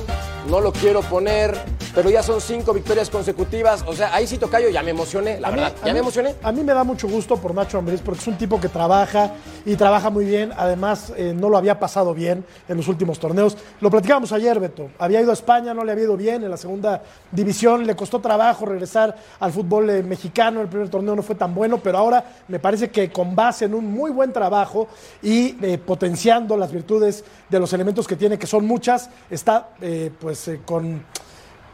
[0.48, 1.56] no lo quiero poner,
[1.94, 3.82] pero ya son cinco victorias consecutivas.
[3.86, 5.92] O sea, ahí sí tocayo, ya me emocioné, la A mí- verdad, a ya mí-
[5.94, 6.34] me emocioné.
[6.42, 9.32] A mí me da mucho gusto por Nacho Ambriz porque es un tipo que trabaja
[9.64, 10.52] y trabaja muy bien.
[10.56, 13.56] Además, eh, no lo había pasado bien en los últimos torneos.
[13.80, 14.90] Lo platicábamos ayer, Beto.
[14.98, 17.84] Había ido a España, no le había ido bien en la segunda división.
[17.86, 20.60] Le costó trabajo regresar al fútbol eh, mexicano.
[20.60, 23.74] El primer torneo no fue tan bueno, pero ahora me parece que con base en
[23.74, 24.86] un muy buen trabajo
[25.22, 30.10] y eh, potenciando las virtudes de los elementos que tiene, que son muchas, está eh,
[30.20, 31.04] pues eh, con,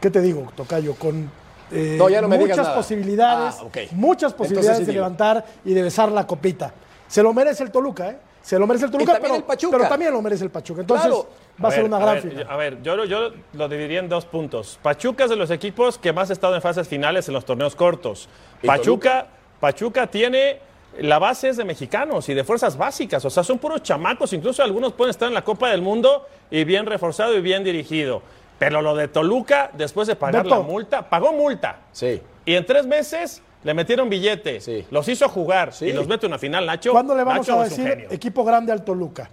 [0.01, 0.95] ¿qué te digo, Tocayo?
[0.95, 1.29] Con
[1.71, 5.03] eh, No, ya no me digas muchas posibilidades, Ah, muchas posibilidades sí de digo.
[5.03, 6.73] levantar y de besar la copita.
[7.07, 8.17] Se lo merece el Toluca, ¿eh?
[8.41, 9.77] Se lo merece el Toluca, pero, el Pachuca.
[9.77, 10.81] pero también lo merece el Pachuca.
[10.81, 11.29] Entonces Claro.
[11.63, 12.43] va a, ser ver, una gran ver, final.
[12.45, 14.77] yo- A ver, yo, lo- yo lo dividiría en dos puntos.
[14.81, 17.73] Pachuca es de los equipos que más ha estado en fases finales en los torneos
[17.75, 18.27] cortos.
[18.61, 19.27] ¿Y Pachuca,
[19.61, 20.59] Pachuca tiene
[20.99, 23.23] la base es de mexicanos y de fuerzas básicas.
[23.25, 24.33] O sea, son puros chamacos.
[24.33, 28.21] Incluso algunos pueden estar en la Copa del Mundo y bien reforzado y bien dirigido.
[28.59, 30.55] Pero lo de Toluca, después de pagar Beto.
[30.55, 31.79] la multa, pagó multa.
[31.91, 32.21] Sí.
[32.45, 34.61] Y en tres meses le metieron billete.
[34.61, 34.85] Sí.
[34.91, 35.85] Los hizo jugar Sí.
[35.85, 36.91] y los mete a una final, Nacho.
[36.91, 38.07] ¿Cuándo le vamos Nacho a es un decir genio.
[38.11, 39.29] equipo grande al Toluca?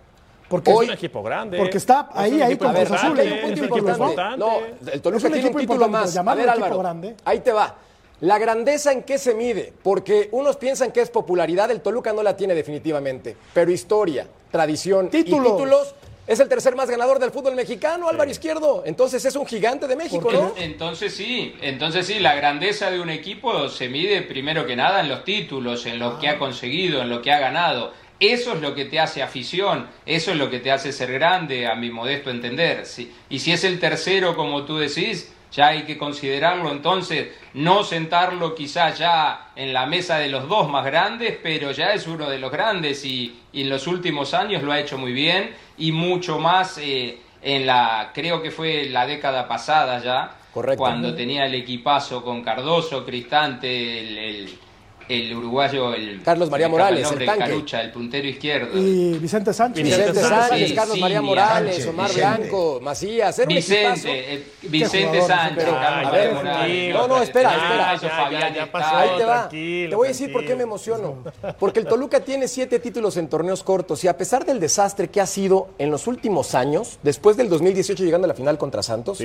[0.49, 1.59] Porque Es Hoy- un equipo grande.
[1.59, 3.33] porque está Es ahí, ahí con Cruz Azul, hay ¿eh?
[3.35, 4.11] un punto Es un equipo importante.
[4.11, 4.39] importante.
[4.39, 6.27] No, el Toluca Es un tiene un equipo título importante, más.
[6.27, 7.17] A ver, Álvaro, grande.
[7.25, 7.75] ahí te va.
[8.21, 12.23] La grandeza en qué se mide, porque unos piensan que es popularidad, el Toluca no
[12.23, 15.47] la tiene definitivamente, pero historia, tradición Títulos.
[15.47, 15.95] y títulos
[16.27, 18.83] es el tercer más ganador del fútbol mexicano, Álvaro Izquierdo.
[18.85, 20.53] Entonces es un gigante de México, ¿no?
[20.59, 25.09] Entonces sí, entonces sí, la grandeza de un equipo se mide primero que nada en
[25.09, 27.93] los títulos, en lo que ha conseguido, en lo que ha ganado.
[28.21, 31.67] Eso es lo que te hace afición, eso es lo que te hace ser grande,
[31.67, 32.85] a mi modesto entender.
[33.31, 38.55] Y si es el tercero, como tú decís, ya hay que considerarlo entonces, no sentarlo
[38.55, 42.39] quizás ya en la mesa de los dos más grandes, pero ya es uno de
[42.39, 46.79] los grandes y, en los últimos años lo ha hecho muy bien y mucho más
[46.79, 50.37] eh, en la, creo que fue la década pasada ya,
[50.77, 54.51] cuando tenía el equipazo con Cardoso, Cristante, el el
[55.37, 57.45] uruguayo, el Carlos María Morales, el, tanque.
[57.45, 58.79] Carucha, el puntero izquierdo.
[58.79, 59.85] Y Vicente Sánchez.
[59.85, 66.93] Vicente, Sánchez, Carlos María Morales, Omar Blanco, Macías, era Vicente, eh, Vicente Sánchez, a ver,
[66.93, 67.91] No, no, espera, espera.
[69.01, 69.49] Ahí te va.
[69.49, 71.17] Te voy a decir por qué me emociono.
[71.59, 75.21] Porque el Toluca tiene siete títulos en torneos cortos y a pesar del desastre que
[75.21, 79.21] ha sido en los últimos años, después del 2018 llegando a la final contra Santos,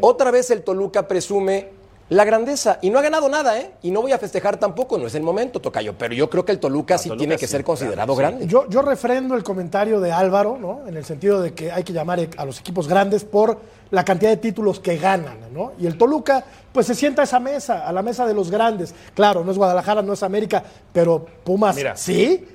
[0.00, 1.77] otra vez el Toluca presume
[2.08, 2.78] la grandeza.
[2.82, 3.72] Y no ha ganado nada, ¿eh?
[3.82, 5.94] Y no voy a festejar tampoco, no es el momento, Tocayo.
[5.96, 8.46] Pero yo creo que el Toluca sí tiene que ser considerado grande.
[8.46, 10.86] Yo, yo refrendo el comentario de Álvaro, ¿no?
[10.86, 14.30] En el sentido de que hay que llamar a los equipos grandes por la cantidad
[14.30, 15.72] de títulos que ganan, ¿no?
[15.78, 18.94] Y el Toluca, pues se sienta a esa mesa, a la mesa de los grandes.
[19.14, 22.46] Claro, no es Guadalajara, no es América, pero Pumas, ¿sí?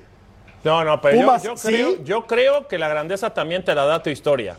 [0.63, 4.09] No, no, pero yo, creo, yo creo que la grandeza también te la da tu
[4.09, 4.55] historia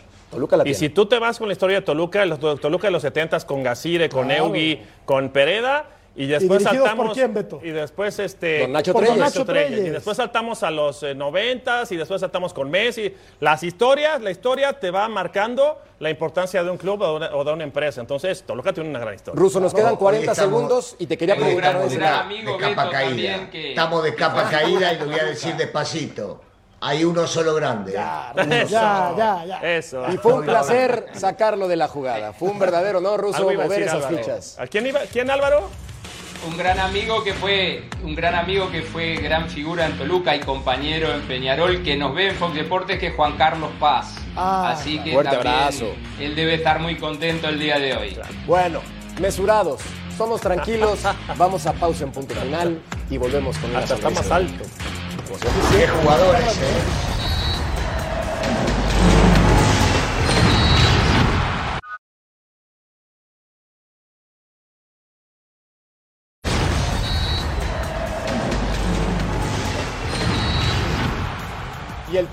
[0.65, 3.41] y si tú te vas con la historia de Toluca, los, Toluca de los 70
[3.41, 7.07] con Gasire, con Eugi, con Pereda, y después saltamos.
[7.07, 7.61] Por quién, Beto?
[7.63, 8.63] Y después este.
[8.63, 8.95] Con Nacho,
[9.45, 9.87] Treyes.
[9.87, 13.13] Y después saltamos a los eh, noventas y después saltamos con Messi.
[13.41, 17.65] Las historias, la historia te va marcando la importancia de un club o de una,
[17.65, 18.01] empresa.
[18.01, 19.41] Entonces, Toluca tiene una gran historia.
[19.41, 21.77] Ruso, nos quedan 40 segundos y te quería preguntar.
[21.77, 23.49] Un gran, amigo de capa caída.
[23.53, 26.41] Estamos de capa caída y lo voy a decir despacito
[26.85, 27.93] hay uno solo grande.
[27.93, 28.33] Ya,
[28.69, 30.05] ya, ya, Eso.
[30.13, 32.35] Y fue un placer sacarlo de la jugada.
[32.35, 34.59] Fue un verdadero no, Ruso, mover esas fichas.
[34.59, 35.71] ¿A quién, iba, quién Álvaro?
[36.47, 40.41] Un gran amigo que fue un gran amigo que fue gran figura en Toluca y
[40.41, 44.17] compañero en Peñarol que nos ve en Fox Deportes que es Juan Carlos Paz.
[44.37, 45.87] Ah, Así que fuerte abrazo.
[46.21, 48.19] él debe estar muy contento el día de hoy.
[48.47, 48.81] Bueno,
[49.19, 49.81] mesurados,
[50.19, 50.99] somos tranquilos,
[51.39, 54.65] vamos a pausa en punto final y volvemos con Hasta está más alto.
[55.41, 57.14] Qué jugadores, eh.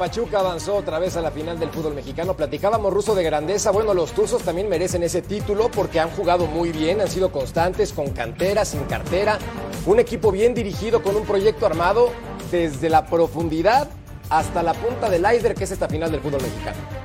[0.02, 2.36] Pachuca avanzó otra vez a la final del fútbol mexicano.
[2.36, 3.70] Platicábamos ruso de grandeza.
[3.70, 7.93] Bueno, los Tuzos también merecen ese título porque han jugado muy bien, han sido constantes,
[7.93, 9.38] con cantera, sin cartera.
[9.86, 12.10] Un equipo bien dirigido, con un proyecto armado
[12.49, 13.89] desde la profundidad
[14.32, 17.01] hasta la punta del iceberg, que es esta final del fútbol mexicano.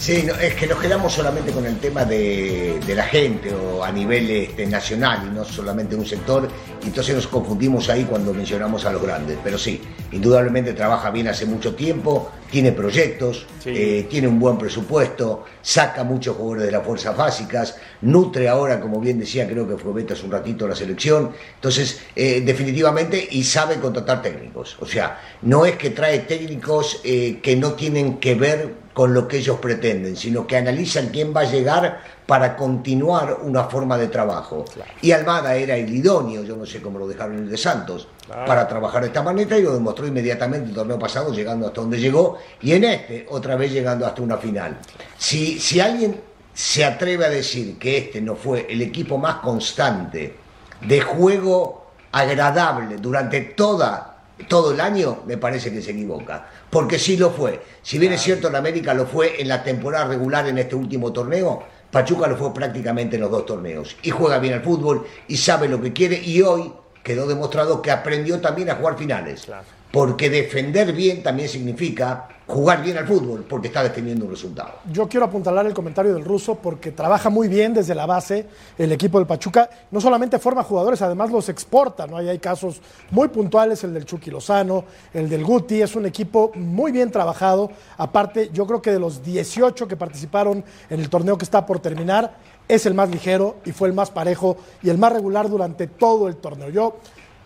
[0.00, 4.30] Sí, es que nos quedamos solamente con el tema de, la gente o a nivel
[4.30, 6.48] este, nacional y no solamente en un sector,
[6.82, 9.36] y entonces nos confundimos ahí cuando mencionamos a los grandes.
[9.44, 9.78] Pero sí,
[10.10, 16.34] indudablemente trabaja bien hace mucho tiempo, tiene proyectos, eh, tiene un buen presupuesto, saca muchos
[16.34, 20.24] jugadores de las fuerzas básicas, nutre ahora, como bien decía, creo que fue Beto hace
[20.24, 24.78] un ratito la selección, entonces eh, definitivamente y sabe contratar técnicos.
[24.80, 29.28] O sea, no es que trae técnicos eh, que no tienen que ver con lo
[29.28, 34.08] que ellos pretenden, sino que analizan quién va a llegar para continuar una forma de
[34.08, 34.64] trabajo.
[35.00, 38.66] Y Almada era el idóneo, yo no sé cómo lo dejaron el de Santos, para
[38.68, 42.38] trabajar de esta manera y lo demostró inmediatamente el torneo pasado, llegando hasta donde llegó,
[42.60, 44.78] y en este, otra vez llegando hasta una final.
[45.16, 46.20] Si, si alguien
[46.52, 50.36] se atreve a decir que este no fue el equipo más constante
[50.80, 54.09] de juego agradable durante toda,
[54.48, 57.60] todo el año, me parece que se equivoca porque sí lo fue.
[57.82, 61.12] Si bien es cierto, en América lo fue en la temporada regular en este último
[61.12, 63.96] torneo, Pachuca lo fue prácticamente en los dos torneos.
[64.02, 66.72] Y juega bien al fútbol y sabe lo que quiere y hoy
[67.02, 69.48] quedó demostrado que aprendió también a jugar finales.
[69.92, 74.74] Porque defender bien también significa jugar bien al fútbol porque está defendiendo un resultado.
[74.90, 78.92] Yo quiero apuntalar el comentario del ruso porque trabaja muy bien desde la base el
[78.92, 79.70] equipo del Pachuca.
[79.90, 82.06] No solamente forma jugadores, además los exporta.
[82.06, 82.16] ¿no?
[82.16, 82.80] hay casos
[83.10, 84.84] muy puntuales, el del Chucky Lozano,
[85.14, 85.80] el del Guti.
[85.80, 87.70] Es un equipo muy bien trabajado.
[87.96, 91.80] Aparte, yo creo que de los 18 que participaron en el torneo que está por
[91.80, 92.36] terminar,
[92.68, 96.28] es el más ligero y fue el más parejo y el más regular durante todo
[96.28, 96.70] el torneo.
[96.70, 96.96] Yo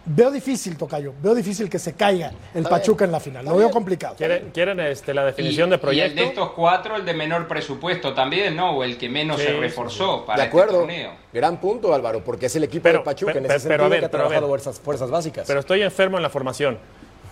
[0.07, 3.71] Veo difícil, Tocayo, veo difícil que se caiga el Pachuca en la final, lo veo
[3.71, 4.15] complicado.
[4.17, 6.09] ¿Quieren, este, la definición de proyecto?
[6.09, 8.73] Y el de estos cuatro, el de menor presupuesto también, ¿no?
[8.73, 10.87] O el que menos se reforzó para de este acuerdo.
[11.33, 14.47] Gran punto, Álvaro, porque es el equipo de Pachuca en ese sentido que ha trabajado
[14.47, 15.47] fuerzas, fuerzas básicas.
[15.47, 16.79] Pero estoy enfermo en la formación.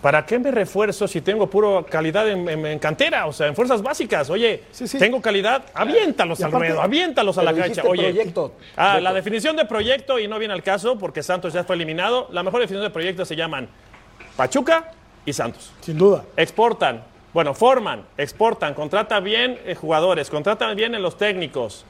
[0.03, 3.27] ¿Para qué me refuerzo si tengo puro calidad en, cantera?
[3.27, 4.29] O sea, en fuerzas básicas.
[4.31, 4.65] Oye,
[4.99, 7.85] tengo calidad, aviéntalos al ruedo, aviéntalos a la cancha.
[7.87, 11.63] Oye, proyecto, ah, la definición de proyecto, y no viene al caso porque Santos ya
[11.63, 12.27] fue eliminado.
[12.33, 13.69] La mejor definición de proyecto se llaman
[14.37, 14.91] Pachuca
[15.25, 15.71] y Santos.
[15.81, 16.25] Sin duda.
[16.37, 21.85] Exportan, bueno, forman, exportan, contratan bien eh, jugadores, contratan bien en los técnicos.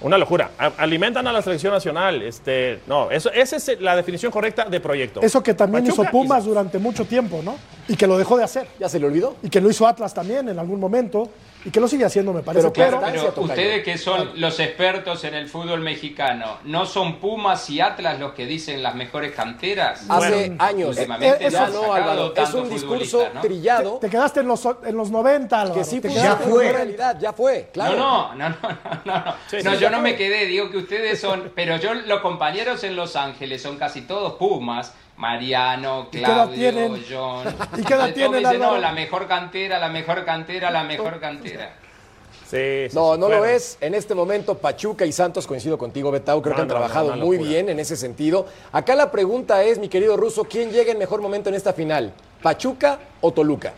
[0.00, 0.50] Una locura.
[0.76, 2.22] alimentan a la selección nacional.
[2.22, 5.20] Este, no, eso, esa es la definición correcta de proyecto.
[5.22, 7.56] Eso que también hizo Pumas durante mucho tiempo, ¿no?
[7.88, 8.68] Y que lo dejó de hacer.
[8.78, 9.36] ¿Ya se le olvidó?
[9.42, 11.30] Y que lo hizo Atlas también en algún momento
[11.66, 12.70] y que lo sigue haciendo, me parece.
[12.70, 13.00] Pero,
[13.38, 18.34] ustedes que son los expertos en el fútbol mexicano, ¿no son Pumas y Atlas los
[18.34, 20.04] que dicen las mejores canteras?
[20.08, 20.90] Hace años.
[20.90, 23.98] Últimamente ya no, Álvaro, es un discurso trillado.
[23.98, 25.80] Te, quedaste en los, en los 90, Álvaro.
[25.80, 26.72] Que sí, pues, ya fue.
[26.72, 27.96] realidad, ya fue, claro.
[27.96, 28.56] No, no, no,
[29.04, 29.62] no, no.
[29.64, 33.16] no, yo no me quedé, digo que ustedes son, pero yo, los compañeros en Los
[33.16, 34.94] Ángeles son casi todos Pumas.
[35.16, 37.46] Mariano, Claudio, John.
[37.78, 41.74] ¿Y qué edad tienen, no, la mejor cantera, la mejor cantera, la mejor cantera.
[42.46, 43.76] Sí, no, no lo es.
[43.80, 47.68] En este momento, Pachuca y Santos, coincido contigo, Betao, creo que han trabajado muy bien
[47.68, 48.46] en ese sentido.
[48.70, 52.12] Acá la pregunta es, mi querido Ruso, ¿quién llega en mejor momento en esta final?
[52.42, 53.74] ¿Pachuca o Toluca?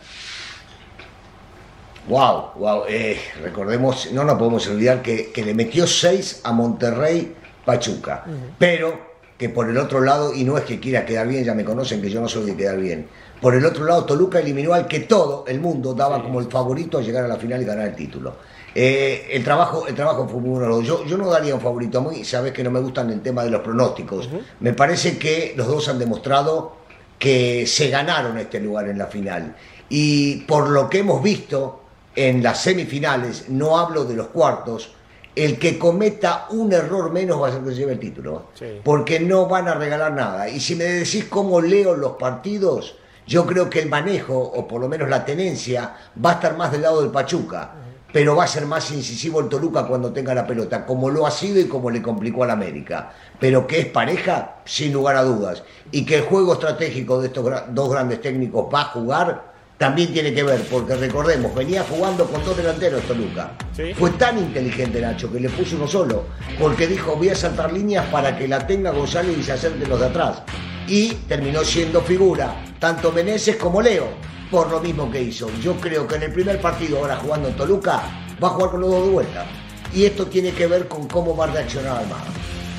[2.07, 2.83] Wow, wow.
[2.87, 7.35] Eh, recordemos, no nos podemos olvidar que, le metió seis a Monterrey
[7.65, 8.23] Pachuca.
[8.59, 9.08] Pero
[9.39, 12.01] que por el otro lado, y no es que quiera quedar bien, ya me conocen
[12.01, 13.07] que yo no soy de quedar bien,
[13.41, 16.97] por el otro lado Toluca eliminó al que todo el mundo daba como el favorito
[16.97, 18.35] a llegar a la final y ganar el título.
[18.75, 20.81] Eh, el, trabajo, el trabajo fue muy bueno.
[20.81, 23.43] Yo, yo no daría un favorito a mí, sabes que no me gustan el tema
[23.45, 24.29] de los pronósticos.
[24.59, 26.73] Me parece que los dos han demostrado
[27.17, 29.55] que se ganaron este lugar en la final.
[29.87, 31.81] Y por lo que hemos visto
[32.13, 34.91] en las semifinales, no hablo de los cuartos,
[35.35, 38.47] el que cometa un error menos va a ser que se lleve el título.
[38.83, 40.49] Porque no van a regalar nada.
[40.49, 42.95] Y si me decís cómo leo los partidos,
[43.27, 46.71] yo creo que el manejo, o por lo menos la tenencia, va a estar más
[46.71, 47.73] del lado del Pachuca.
[48.11, 51.31] Pero va a ser más incisivo el Toluca cuando tenga la pelota, como lo ha
[51.31, 53.11] sido y como le complicó al América.
[53.39, 55.61] Pero que es pareja, sin lugar a dudas.
[55.91, 59.48] Y que el juego estratégico de estos dos grandes técnicos va a jugar,
[59.79, 63.53] también tiene que ver, porque recordemos, venía jugando con dos delanteros Toluca.
[63.97, 66.25] Fue tan inteligente Nacho que le puso uno solo,
[66.59, 69.97] porque dijo voy a saltar líneas para que la tenga González y se acerque los
[70.01, 70.43] de atrás.
[70.85, 74.09] Y terminó siendo figura, tanto Meneses como Leo,
[74.51, 75.49] por lo mismo que hizo.
[75.61, 78.01] Yo creo que en el primer partido, ahora jugando en Toluca,
[78.43, 79.45] va a jugar con los dos de vuelta.
[79.93, 82.25] Y esto tiene que ver con cómo va a reaccionar Almada.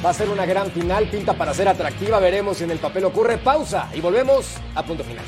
[0.05, 3.07] Va a ser una gran final, pinta para ser atractiva, veremos si en el papel
[3.07, 3.39] ocurre.
[3.39, 5.25] Pausa y volvemos a punto final.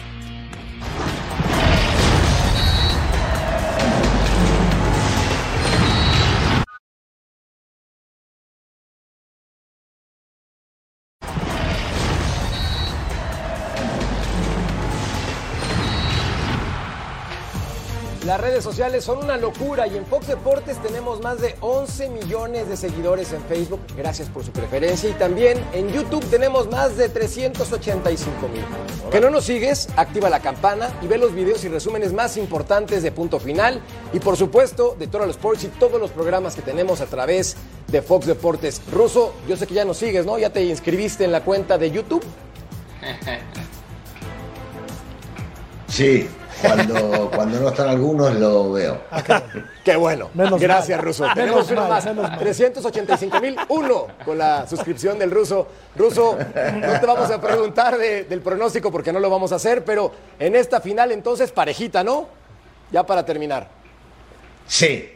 [18.62, 23.32] Sociales son una locura y en Fox Deportes tenemos más de 11 millones de seguidores
[23.32, 23.80] en Facebook.
[23.96, 25.10] Gracias por su preferencia.
[25.10, 28.64] Y también en YouTube tenemos más de 385 mil.
[29.10, 29.88] ¿Que no nos sigues?
[29.96, 33.80] Activa la campana y ve los videos y resúmenes más importantes de Punto Final.
[34.12, 37.56] Y por supuesto, de Total Sports y todos los programas que tenemos a través
[37.88, 38.80] de Fox Deportes.
[38.92, 40.38] Ruso, yo sé que ya nos sigues, ¿no?
[40.38, 42.24] ¿Ya te inscribiste en la cuenta de YouTube?
[45.88, 46.28] Sí,
[46.60, 49.02] cuando, cuando no están algunos lo veo.
[49.10, 49.42] Ah,
[49.84, 50.30] qué bueno.
[50.34, 51.26] Gracias, Ruso.
[51.34, 52.04] Tenemos uno más.
[52.38, 55.66] 385 mil, uno con la suscripción del Ruso.
[55.96, 60.12] Ruso, no te vamos a preguntar del pronóstico porque no lo vamos a hacer, pero
[60.38, 62.28] en esta final entonces parejita, ¿no?
[62.90, 63.68] Ya para terminar.
[64.66, 65.08] Sí,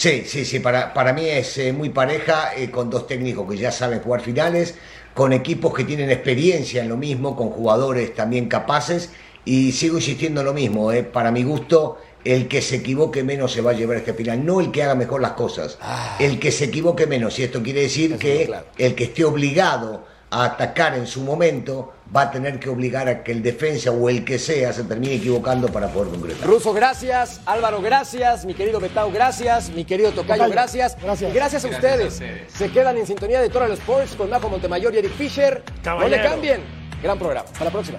[0.00, 3.58] Sí, sí, sí, para, para mí es eh, muy pareja, eh, con dos técnicos que
[3.58, 4.76] ya saben jugar finales,
[5.12, 9.10] con equipos que tienen experiencia en lo mismo, con jugadores también capaces
[9.44, 11.02] y sigo insistiendo en lo mismo, ¿eh?
[11.02, 14.60] para mi gusto, el que se equivoque menos se va a llevar este final, no
[14.60, 16.16] el que haga mejor las cosas, ah.
[16.20, 17.38] el que se equivoque menos.
[17.38, 22.22] Y esto quiere decir que el que esté obligado a atacar en su momento va
[22.22, 25.68] a tener que obligar a que el defensa o el que sea se termine equivocando
[25.68, 26.48] para poder concretar.
[26.48, 27.40] Ruso, gracias.
[27.46, 28.44] Álvaro, gracias.
[28.44, 29.70] Mi querido Betao, gracias.
[29.70, 30.96] Mi querido Tocayo, gracias.
[31.02, 31.34] Gracias.
[31.34, 32.22] Gracias a, ustedes.
[32.48, 35.62] Se quedan en sintonía de Total Sports con Majo Montemayor y Eric Fisher.
[35.84, 36.60] No le cambien.
[37.02, 37.48] Gran programa.
[37.50, 37.98] Hasta la próxima.